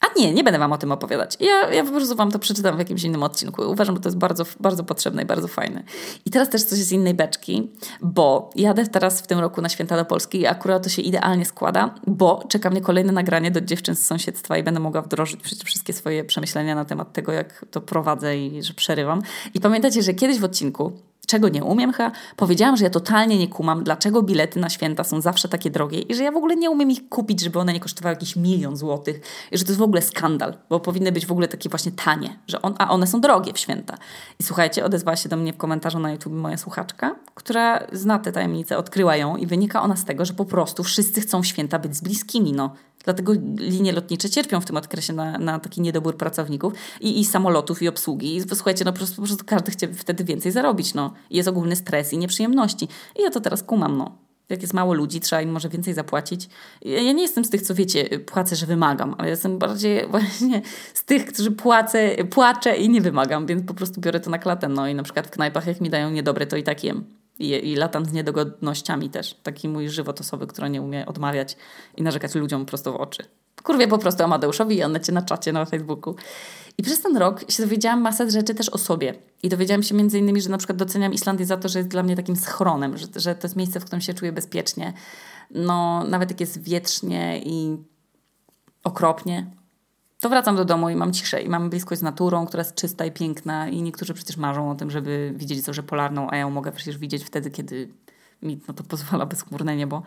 a 0.00 0.06
nie, 0.18 0.34
nie 0.34 0.44
będę 0.44 0.58
Wam 0.58 0.72
o 0.72 0.78
tym 0.78 0.92
opowiadać. 0.92 1.36
Ja, 1.40 1.70
ja 1.70 1.84
po 1.84 1.90
prostu 1.90 2.16
Wam 2.16 2.30
to 2.30 2.38
przeczytam 2.38 2.76
w 2.76 2.78
jakimś 2.78 3.02
innym 3.02 3.22
odcinku. 3.22 3.62
Uważam, 3.62 3.96
że 3.96 4.02
to 4.02 4.08
jest 4.08 4.18
bardzo, 4.18 4.44
bardzo 4.60 4.84
potrzebne 4.84 5.22
i 5.22 5.26
bardzo 5.26 5.48
fajne. 5.48 5.82
I 6.24 6.30
teraz 6.30 6.48
też 6.48 6.64
coś 6.64 6.78
z 6.78 6.92
innej 6.92 7.14
beczki, 7.14 7.70
bo 8.02 8.50
jadę 8.56 8.86
teraz 8.86 9.20
w 9.20 9.26
tym 9.26 9.38
roku 9.38 9.62
na 9.62 9.68
Święta 9.68 9.96
do 9.96 10.04
Polski 10.04 10.40
i 10.40 10.46
akurat 10.46 10.82
to 10.82 10.88
się 10.88 11.02
idealnie 11.02 11.44
składa, 11.44 11.94
bo 12.06 12.44
czeka 12.48 12.70
mnie 12.70 12.80
kolejne 12.80 13.12
nagranie 13.12 13.50
do 13.50 13.60
dziewczyn 13.60 13.96
z 13.96 14.06
sąsiedztwa 14.06 14.58
i 14.58 14.62
będę 14.62 14.80
mogła 14.80 15.02
wdrożyć 15.02 15.40
wszystkie 15.64 15.92
swoje 15.92 16.24
przemyślenia 16.24 16.74
na 16.74 16.84
temat 16.84 17.12
tego, 17.12 17.32
jak 17.32 17.64
to 17.70 17.80
prowadzę 17.80 18.38
i 18.38 18.62
że 18.62 18.74
przerywam. 18.74 19.22
I 19.54 19.60
pamiętacie, 19.60 20.02
że 20.02 20.14
kiedyś 20.14 20.38
w 20.38 20.44
odcinku 20.44 20.92
czego 21.28 21.48
nie 21.48 21.64
umiem 21.64 21.92
chyba? 21.92 22.12
Powiedziałam, 22.36 22.76
że 22.76 22.84
ja 22.84 22.90
totalnie 22.90 23.38
nie 23.38 23.48
kumam, 23.48 23.84
dlaczego 23.84 24.22
bilety 24.22 24.60
na 24.60 24.68
święta 24.68 25.04
są 25.04 25.20
zawsze 25.20 25.48
takie 25.48 25.70
drogie 25.70 26.00
i 26.00 26.14
że 26.14 26.24
ja 26.24 26.32
w 26.32 26.36
ogóle 26.36 26.56
nie 26.56 26.70
umiem 26.70 26.90
ich 26.90 27.08
kupić, 27.08 27.40
żeby 27.40 27.58
one 27.58 27.72
nie 27.72 27.80
kosztowały 27.80 28.14
jakiś 28.14 28.36
milion 28.36 28.76
złotych 28.76 29.20
i 29.52 29.58
że 29.58 29.64
to 29.64 29.70
jest 29.70 29.78
w 29.78 29.82
ogóle 29.82 30.02
skandal, 30.02 30.54
bo 30.68 30.80
powinny 30.80 31.12
być 31.12 31.26
w 31.26 31.32
ogóle 31.32 31.48
takie 31.48 31.68
właśnie 31.68 31.92
tanie, 31.92 32.38
że 32.46 32.62
on, 32.62 32.74
a 32.78 32.90
one 32.90 33.06
są 33.06 33.20
drogie 33.20 33.52
w 33.52 33.58
święta. 33.58 33.98
I 34.40 34.42
słuchajcie, 34.42 34.84
odezwała 34.84 35.16
się 35.16 35.28
do 35.28 35.36
mnie 35.36 35.52
w 35.52 35.56
komentarzu 35.56 35.98
na 35.98 36.12
YouTube 36.12 36.32
moja 36.32 36.56
słuchaczka, 36.56 37.16
która 37.34 37.86
zna 37.92 38.18
tę 38.18 38.32
tajemnicę, 38.32 38.78
odkryła 38.78 39.16
ją 39.16 39.36
i 39.36 39.46
wynika 39.46 39.82
ona 39.82 39.96
z 39.96 40.04
tego, 40.04 40.24
że 40.24 40.34
po 40.34 40.44
prostu 40.44 40.84
wszyscy 40.84 41.20
chcą 41.20 41.42
w 41.42 41.46
święta 41.46 41.78
być 41.78 41.96
z 41.96 42.00
bliskimi, 42.00 42.52
no. 42.52 42.74
Dlatego 43.04 43.32
linie 43.56 43.92
lotnicze 43.92 44.30
cierpią 44.30 44.60
w 44.60 44.64
tym 44.64 44.76
okresie 44.76 45.12
na, 45.12 45.38
na 45.38 45.58
taki 45.58 45.80
niedobór 45.80 46.16
pracowników 46.16 46.72
i, 47.00 47.20
i 47.20 47.24
samolotów, 47.24 47.82
i 47.82 47.88
obsługi. 47.88 48.36
I 48.36 48.42
słuchajcie, 48.54 48.84
no 48.84 48.92
po 48.92 48.98
prostu, 48.98 49.16
po 49.16 49.26
prostu 49.26 49.44
każdy 49.44 49.70
chce 49.70 49.88
wtedy 49.88 50.24
więcej 50.24 50.52
zarobić. 50.52 50.94
No. 50.94 51.12
Jest 51.30 51.48
ogólny 51.48 51.76
stres 51.76 52.12
i 52.12 52.18
nieprzyjemności. 52.18 52.88
I 53.16 53.22
ja 53.22 53.30
to 53.30 53.40
teraz 53.40 53.62
kumam. 53.62 53.98
No. 53.98 54.28
Jak 54.48 54.62
jest 54.62 54.74
mało 54.74 54.94
ludzi, 54.94 55.20
trzeba 55.20 55.42
im 55.42 55.50
może 55.50 55.68
więcej 55.68 55.94
zapłacić. 55.94 56.48
Ja 56.84 57.12
nie 57.12 57.22
jestem 57.22 57.44
z 57.44 57.50
tych, 57.50 57.62
co 57.62 57.74
wiecie, 57.74 58.18
płacę, 58.18 58.56
że 58.56 58.66
wymagam, 58.66 59.14
ale 59.18 59.28
jestem 59.28 59.58
bardziej 59.58 60.06
właśnie 60.10 60.62
z 60.94 61.04
tych, 61.04 61.26
którzy 61.26 61.50
płacę, 61.50 62.24
płaczę 62.24 62.76
i 62.76 62.88
nie 62.88 63.00
wymagam, 63.00 63.46
więc 63.46 63.66
po 63.66 63.74
prostu 63.74 64.00
biorę 64.00 64.20
to 64.20 64.30
na 64.30 64.38
klatę. 64.38 64.68
No 64.68 64.88
i 64.88 64.94
na 64.94 65.02
przykład 65.02 65.26
w 65.26 65.30
knajpach, 65.30 65.66
jak 65.66 65.80
mi 65.80 65.90
dają 65.90 66.10
niedobre, 66.10 66.46
to 66.46 66.56
i 66.56 66.62
tak 66.62 66.84
jem. 66.84 67.04
I, 67.38 67.70
I 67.72 67.76
latam 67.76 68.04
z 68.04 68.12
niedogodnościami 68.12 69.10
też. 69.10 69.34
Taki 69.42 69.68
mój 69.68 69.88
żywot 69.88 70.20
osoby, 70.20 70.46
która 70.46 70.68
nie 70.68 70.82
umie 70.82 71.06
odmawiać 71.06 71.56
i 71.96 72.02
narzekać 72.02 72.34
ludziom 72.34 72.66
prosto 72.66 72.92
w 72.92 72.96
oczy. 72.96 73.24
Kurwie 73.62 73.88
po 73.88 73.98
prostu 73.98 74.22
Amadeuszowi 74.22 74.76
i 74.76 74.82
Annecie 74.82 75.12
na 75.12 75.22
czacie 75.22 75.52
na 75.52 75.64
Facebooku. 75.64 76.14
I 76.78 76.82
przez 76.82 77.02
ten 77.02 77.16
rok 77.16 77.50
się 77.50 77.62
dowiedziałam 77.62 78.00
masę 78.00 78.30
rzeczy 78.30 78.54
też 78.54 78.68
o 78.68 78.78
sobie. 78.78 79.14
I 79.42 79.48
dowiedziałam 79.48 79.82
się 79.82 79.94
między 79.94 80.18
innymi, 80.18 80.40
że 80.40 80.50
na 80.50 80.58
przykład 80.58 80.78
doceniam 80.78 81.12
Islandię 81.12 81.46
za 81.46 81.56
to, 81.56 81.68
że 81.68 81.78
jest 81.78 81.88
dla 81.88 82.02
mnie 82.02 82.16
takim 82.16 82.36
schronem, 82.36 82.96
że, 82.96 83.06
że 83.16 83.34
to 83.34 83.46
jest 83.46 83.56
miejsce, 83.56 83.80
w 83.80 83.84
którym 83.84 84.00
się 84.00 84.14
czuję 84.14 84.32
bezpiecznie. 84.32 84.92
No, 85.50 86.04
nawet 86.04 86.30
jak 86.30 86.40
jest 86.40 86.62
wietrznie 86.62 87.40
i 87.44 87.76
okropnie, 88.84 89.50
to 90.20 90.28
wracam 90.28 90.56
do 90.56 90.64
domu 90.64 90.90
i 90.90 90.96
mam 90.96 91.12
ciszę 91.12 91.42
i 91.42 91.48
mam 91.48 91.70
bliskość 91.70 92.00
z 92.00 92.02
naturą, 92.02 92.46
która 92.46 92.60
jest 92.60 92.74
czysta 92.74 93.04
i 93.04 93.12
piękna 93.12 93.68
i 93.68 93.82
niektórzy 93.82 94.14
przecież 94.14 94.36
marzą 94.36 94.70
o 94.70 94.74
tym, 94.74 94.90
żeby 94.90 95.32
widzieć 95.36 95.64
zorzę 95.64 95.82
polarną, 95.82 96.30
a 96.30 96.36
ja 96.36 96.40
ją 96.40 96.50
mogę 96.50 96.72
przecież 96.72 96.98
widzieć 96.98 97.24
wtedy, 97.24 97.50
kiedy 97.50 97.88
mi 98.42 98.60
no 98.68 98.74
to 98.74 98.84
pozwala 98.84 99.26
bezchmurne 99.26 99.76
niebo. 99.76 100.02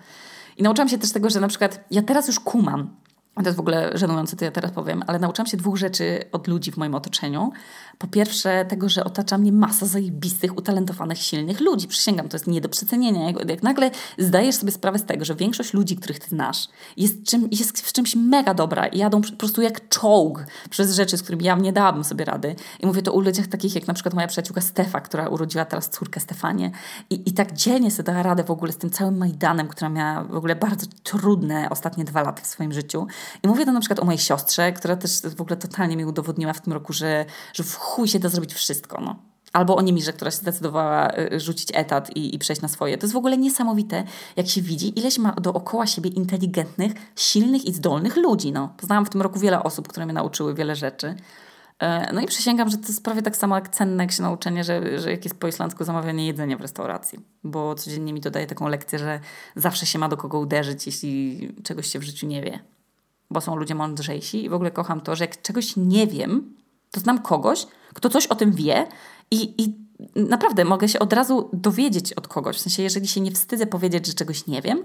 I 0.57 0.63
nauczyłam 0.63 0.89
się 0.89 0.97
też 0.97 1.11
tego, 1.11 1.29
że 1.29 1.39
na 1.39 1.47
przykład 1.47 1.85
ja 1.91 2.01
teraz 2.01 2.27
już 2.27 2.39
kumam, 2.39 2.95
to 3.35 3.49
jest 3.49 3.57
w 3.57 3.59
ogóle 3.59 3.91
żenujące, 3.93 4.35
to 4.35 4.45
ja 4.45 4.51
teraz 4.51 4.71
powiem, 4.71 5.03
ale 5.07 5.19
nauczyłam 5.19 5.47
się 5.47 5.57
dwóch 5.57 5.77
rzeczy 5.77 6.19
od 6.31 6.47
ludzi 6.47 6.71
w 6.71 6.77
moim 6.77 6.95
otoczeniu. 6.95 7.51
Po 7.97 8.07
pierwsze, 8.07 8.65
tego, 8.65 8.89
że 8.89 9.03
otacza 9.03 9.37
mnie 9.37 9.51
masa 9.51 9.85
zajebistych, 9.85 10.57
utalentowanych, 10.57 11.17
silnych 11.17 11.59
ludzi. 11.59 11.87
Przysięgam, 11.87 12.29
to 12.29 12.35
jest 12.35 12.47
nie 12.47 12.61
do 12.61 12.69
przecenienia. 12.69 13.27
Jak, 13.27 13.49
jak 13.49 13.63
nagle 13.63 13.91
zdajesz 14.17 14.55
sobie 14.55 14.71
sprawę 14.71 14.99
z 14.99 15.05
tego, 15.05 15.25
że 15.25 15.35
większość 15.35 15.73
ludzi, 15.73 15.95
których 15.95 16.19
ty 16.19 16.29
znasz, 16.29 16.67
jest, 16.97 17.23
czym, 17.23 17.47
jest 17.51 17.81
w 17.81 17.93
czymś 17.93 18.15
mega 18.15 18.53
dobra 18.53 18.87
i 18.87 18.97
jadą 18.97 19.21
po 19.21 19.31
prostu 19.31 19.61
jak 19.61 19.89
czołg 19.89 20.45
przez 20.69 20.95
rzeczy, 20.95 21.17
z 21.17 21.23
którymi 21.23 21.43
ja 21.43 21.55
nie 21.55 21.73
dałabym 21.73 22.03
sobie 22.03 22.25
rady. 22.25 22.55
I 22.79 22.85
mówię 22.85 23.01
to 23.01 23.13
u 23.13 23.21
ludziach 23.21 23.47
takich 23.47 23.75
jak 23.75 23.87
na 23.87 23.93
przykład 23.93 24.13
moja 24.13 24.27
przyjaciółka 24.27 24.61
Stefa, 24.61 25.01
która 25.01 25.27
urodziła 25.27 25.65
teraz 25.65 25.89
córkę 25.89 26.19
Stefanię 26.19 26.71
i, 27.09 27.29
i 27.29 27.33
tak 27.33 27.53
dzielnie 27.53 27.91
sobie 27.91 28.03
dała 28.03 28.23
radę 28.23 28.43
w 28.43 28.51
ogóle 28.51 28.71
z 28.71 28.77
tym 28.77 28.89
całym 28.89 29.17
Majdanem, 29.17 29.67
która 29.67 29.89
miała 29.89 30.23
w 30.23 30.35
ogóle 30.35 30.55
bardzo 30.55 30.85
trudne 31.03 31.69
ostatnie 31.69 32.03
dwa 32.03 32.21
lata 32.21 32.41
w 32.41 32.47
swoim 32.47 32.73
życiu. 32.73 33.07
I 33.43 33.47
mówię 33.47 33.65
to 33.65 33.71
na 33.71 33.79
przykład 33.79 33.99
o 33.99 34.05
mojej 34.05 34.19
siostrze, 34.19 34.73
która 34.73 34.95
też 34.95 35.21
w 35.37 35.41
ogóle 35.41 35.57
totalnie 35.57 35.97
mi 35.97 36.05
udowodniła 36.05 36.53
w 36.53 36.61
tym 36.61 36.73
roku, 36.73 36.93
że, 36.93 37.25
że 37.53 37.63
w 37.63 37.75
chuj 37.75 38.07
się 38.07 38.19
da 38.19 38.29
zrobić 38.29 38.53
wszystko. 38.53 39.01
No. 39.01 39.15
Albo 39.53 39.75
o 39.75 39.81
Niemirze, 39.81 40.13
która 40.13 40.31
się 40.31 40.37
zdecydowała 40.37 41.17
y, 41.17 41.39
rzucić 41.39 41.69
etat 41.73 42.15
i, 42.15 42.35
i 42.35 42.39
przejść 42.39 42.61
na 42.61 42.67
swoje. 42.67 42.97
To 42.97 43.05
jest 43.05 43.13
w 43.13 43.17
ogóle 43.17 43.37
niesamowite, 43.37 44.03
jak 44.35 44.47
się 44.47 44.61
widzi, 44.61 44.99
ileś 44.99 45.17
ma 45.17 45.31
dookoła 45.31 45.87
siebie 45.87 46.09
inteligentnych, 46.09 46.91
silnych 47.15 47.65
i 47.65 47.73
zdolnych 47.73 48.17
ludzi. 48.17 48.51
No. 48.51 48.73
Poznałam 48.77 49.05
w 49.05 49.09
tym 49.09 49.21
roku 49.21 49.39
wiele 49.39 49.63
osób, 49.63 49.87
które 49.87 50.05
mnie 50.05 50.13
nauczyły 50.13 50.53
wiele 50.53 50.75
rzeczy. 50.75 51.15
E, 51.79 52.13
no 52.13 52.21
i 52.21 52.25
przysięgam, 52.25 52.69
że 52.69 52.77
to 52.77 52.87
jest 52.87 53.03
prawie 53.03 53.21
tak 53.21 53.37
samo 53.37 53.55
jak 53.55 53.69
cenne 53.69 54.03
jak 54.03 54.11
się 54.11 54.23
nauczenie, 54.23 54.63
że, 54.63 54.99
że 54.99 55.11
jak 55.11 55.25
jest 55.25 55.39
po 55.39 55.47
islandzku 55.47 55.83
zamawianie 55.83 56.27
jedzenia 56.27 56.57
w 56.57 56.61
restauracji. 56.61 57.19
Bo 57.43 57.75
codziennie 57.75 58.13
mi 58.13 58.21
dodaje 58.21 58.47
taką 58.47 58.67
lekcję, 58.67 58.99
że 58.99 59.19
zawsze 59.55 59.85
się 59.85 59.99
ma 59.99 60.09
do 60.09 60.17
kogo 60.17 60.39
uderzyć, 60.39 60.85
jeśli 60.85 61.39
czegoś 61.63 61.87
się 61.87 61.99
w 61.99 62.03
życiu 62.03 62.27
nie 62.27 62.41
wie 62.41 62.59
bo 63.31 63.41
są 63.41 63.55
ludzie 63.55 63.75
mądrzejsi 63.75 64.45
i 64.45 64.49
w 64.49 64.53
ogóle 64.53 64.71
kocham 64.71 65.01
to, 65.01 65.15
że 65.15 65.23
jak 65.23 65.41
czegoś 65.41 65.73
nie 65.77 66.07
wiem, 66.07 66.55
to 66.91 66.99
znam 66.99 67.19
kogoś, 67.19 67.67
kto 67.93 68.09
coś 68.09 68.27
o 68.27 68.35
tym 68.35 68.51
wie 68.51 68.87
i, 69.31 69.63
i 69.63 69.81
naprawdę 70.15 70.65
mogę 70.65 70.87
się 70.87 70.99
od 70.99 71.13
razu 71.13 71.49
dowiedzieć 71.53 72.13
od 72.13 72.27
kogoś. 72.27 72.57
W 72.57 72.59
sensie, 72.59 72.83
jeżeli 72.83 73.07
się 73.07 73.21
nie 73.21 73.31
wstydzę 73.31 73.65
powiedzieć, 73.65 74.07
że 74.07 74.13
czegoś 74.13 74.47
nie 74.47 74.61
wiem, 74.61 74.83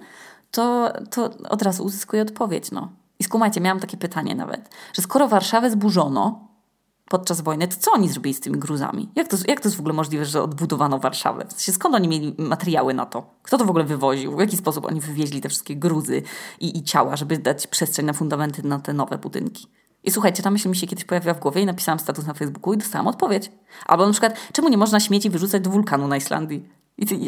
to, 0.51 0.93
to 1.11 1.31
od 1.49 1.63
razu 1.63 1.85
uzyskuję 1.85 2.23
odpowiedź. 2.23 2.71
No. 2.71 2.93
I 3.19 3.25
skumajcie, 3.25 3.61
miałam 3.61 3.81
takie 3.81 3.97
pytanie 3.97 4.35
nawet, 4.35 4.71
że 4.93 5.03
skoro 5.03 5.29
Warszawę 5.29 5.71
zburzono, 5.71 6.46
podczas 7.09 7.41
wojny, 7.41 7.69
to 7.69 7.77
co 7.81 7.93
oni 7.93 8.09
zrobili 8.09 8.35
z 8.35 8.41
tymi 8.41 8.59
gruzami? 8.59 9.09
Jak 9.15 9.29
to, 9.29 9.37
jak 9.49 9.61
to 9.61 9.69
jest 9.69 9.77
w 9.77 9.81
ogóle 9.81 9.95
możliwe, 9.95 10.25
że 10.25 10.43
odbudowano 10.43 10.99
Warszawę? 10.99 11.45
W 11.49 11.53
sensie, 11.53 11.73
skąd 11.73 11.95
oni 11.95 12.09
mieli 12.09 12.35
materiały 12.39 12.95
na 12.95 13.07
to? 13.07 13.31
Kto 13.43 13.59
to 13.59 13.65
w 13.65 13.71
ogóle 13.71 13.85
wywoził? 13.85 14.37
W 14.37 14.41
jaki 14.41 14.57
sposób 14.57 14.85
oni 14.85 15.01
wywieźli 15.01 15.41
te 15.41 15.49
wszystkie 15.49 15.77
gruzy 15.77 16.23
i, 16.61 16.79
i 16.79 16.83
ciała, 16.83 17.17
żeby 17.17 17.39
dać 17.39 17.67
przestrzeń 17.67 18.07
na 18.07 18.13
fundamenty 18.13 18.63
na 18.63 18.79
te 18.79 18.93
nowe 18.93 19.19
budynki? 19.19 19.67
I 20.05 20.11
słuchajcie, 20.11 20.43
ta 20.43 20.51
myśl 20.51 20.69
mi 20.69 20.77
się 20.77 20.87
kiedyś 20.87 21.05
pojawiła 21.05 21.35
w 21.35 21.41
głowie 21.41 21.63
i 21.63 21.67
napisałam 21.67 21.99
status 21.99 22.27
na 22.27 22.35
Facebooku 22.35 22.75
i 22.75 22.77
dostałam 22.77 23.07
odpowiedź. 23.07 23.53
Albo 23.87 24.07
na 24.07 24.13
przykład, 24.13 24.37
czemu 24.53 24.69
nie 24.69 24.79
można 24.79 25.01
śmieci 25.01 25.31
wyrzucać 25.31 25.63
do 25.63 25.71
wulkanu 25.71 26.09
na 26.09 26.17
Islandii? 26.17 26.69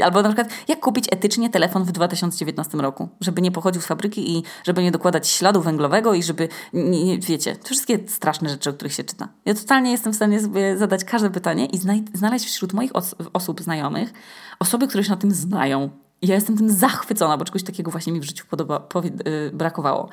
Albo 0.05 0.23
na 0.23 0.29
przykład, 0.29 0.49
jak 0.69 0.81
kupić 0.81 1.05
etycznie 1.11 1.51
telefon 1.51 1.85
w 1.85 1.93
2019 1.93 2.79
roku, 2.79 3.09
żeby 3.21 3.43
nie 3.43 3.53
pochodził 3.53 3.83
z 3.83 3.87
fabryki 3.87 4.37
i 4.37 4.43
żeby 4.65 4.83
nie 4.83 4.91
dokładać 4.91 5.29
śladu 5.29 5.63
węglowego 5.63 6.15
i 6.15 6.23
żeby, 6.23 6.49
nie, 6.73 7.05
nie, 7.05 7.19
wiecie, 7.19 7.57
to 7.57 7.65
wszystkie 7.65 7.99
straszne 8.07 8.49
rzeczy, 8.49 8.71
o 8.71 8.73
których 8.73 8.93
się 8.95 9.05
czyta. 9.05 9.29
Ja 9.45 9.55
totalnie 9.55 9.91
jestem 9.91 10.13
w 10.13 10.17
stanie 10.17 10.41
sobie 10.41 10.77
zadać 10.77 11.05
każde 11.05 11.31
pytanie 11.31 11.67
i 11.67 11.79
znaleźć 12.15 12.47
wśród 12.47 12.73
moich 12.73 12.97
os 12.97 13.15
osób 13.33 13.63
znajomych 13.63 14.13
osoby, 14.59 14.89
które 14.89 15.05
się 15.05 15.11
na 15.11 15.17
tym 15.17 15.31
znają. 15.31 15.91
Ja 16.23 16.35
jestem 16.35 16.57
tym 16.57 16.71
zachwycona, 16.71 17.37
bo 17.37 17.45
czegoś 17.45 17.63
takiego 17.63 17.91
właśnie 17.91 18.13
mi 18.13 18.21
w 18.21 18.25
życiu 18.25 18.47
podoba, 18.51 18.89
yy, 18.95 19.51
brakowało. 19.55 20.09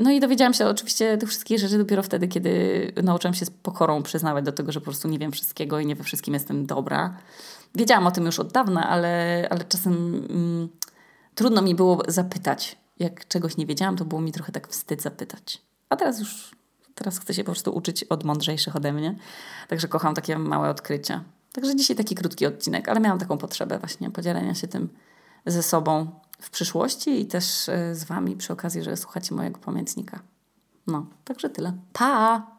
No 0.00 0.10
i 0.10 0.20
dowiedziałam 0.20 0.54
się 0.54 0.66
oczywiście 0.66 1.18
tych 1.18 1.28
wszystkich 1.28 1.58
rzeczy 1.58 1.78
dopiero 1.78 2.02
wtedy, 2.02 2.28
kiedy 2.28 2.92
nauczyłam 3.02 3.34
się 3.34 3.46
z 3.46 3.50
pokorą 3.50 4.02
przyznawać 4.02 4.44
do 4.44 4.52
tego, 4.52 4.72
że 4.72 4.80
po 4.80 4.84
prostu 4.84 5.08
nie 5.08 5.18
wiem 5.18 5.32
wszystkiego 5.32 5.80
i 5.80 5.86
nie 5.86 5.96
we 5.96 6.04
wszystkim 6.04 6.34
jestem 6.34 6.66
dobra. 6.66 7.16
Wiedziałam 7.76 8.06
o 8.06 8.10
tym 8.10 8.26
już 8.26 8.40
od 8.40 8.52
dawna, 8.52 8.88
ale, 8.88 9.46
ale 9.50 9.64
czasem 9.64 9.92
mm, 10.30 10.68
trudno 11.34 11.62
mi 11.62 11.74
było 11.74 12.02
zapytać. 12.08 12.76
Jak 12.98 13.28
czegoś 13.28 13.56
nie 13.56 13.66
wiedziałam, 13.66 13.96
to 13.96 14.04
było 14.04 14.20
mi 14.20 14.32
trochę 14.32 14.52
tak 14.52 14.68
wstyd 14.68 15.02
zapytać. 15.02 15.62
A 15.88 15.96
teraz 15.96 16.18
już, 16.18 16.50
teraz 16.94 17.18
chcę 17.18 17.34
się 17.34 17.44
po 17.44 17.52
prostu 17.52 17.74
uczyć 17.74 18.04
od 18.04 18.24
mądrzejszych 18.24 18.76
ode 18.76 18.92
mnie. 18.92 19.14
Także 19.68 19.88
kocham 19.88 20.14
takie 20.14 20.38
małe 20.38 20.70
odkrycia. 20.70 21.24
Także 21.52 21.76
dzisiaj 21.76 21.96
taki 21.96 22.14
krótki 22.14 22.46
odcinek, 22.46 22.88
ale 22.88 23.00
miałam 23.00 23.18
taką 23.18 23.38
potrzebę 23.38 23.78
właśnie 23.78 24.10
podzielenia 24.10 24.54
się 24.54 24.68
tym 24.68 24.88
ze 25.46 25.62
sobą 25.62 26.06
w 26.40 26.50
przyszłości 26.50 27.20
i 27.20 27.26
też 27.26 27.68
e, 27.68 27.94
z 27.94 28.04
Wami 28.04 28.36
przy 28.36 28.52
okazji, 28.52 28.82
że 28.82 28.96
słuchacie 28.96 29.34
mojego 29.34 29.58
pamiętnika. 29.58 30.20
No, 30.86 31.06
także 31.24 31.50
tyle. 31.50 31.72
Pa! 31.92 32.55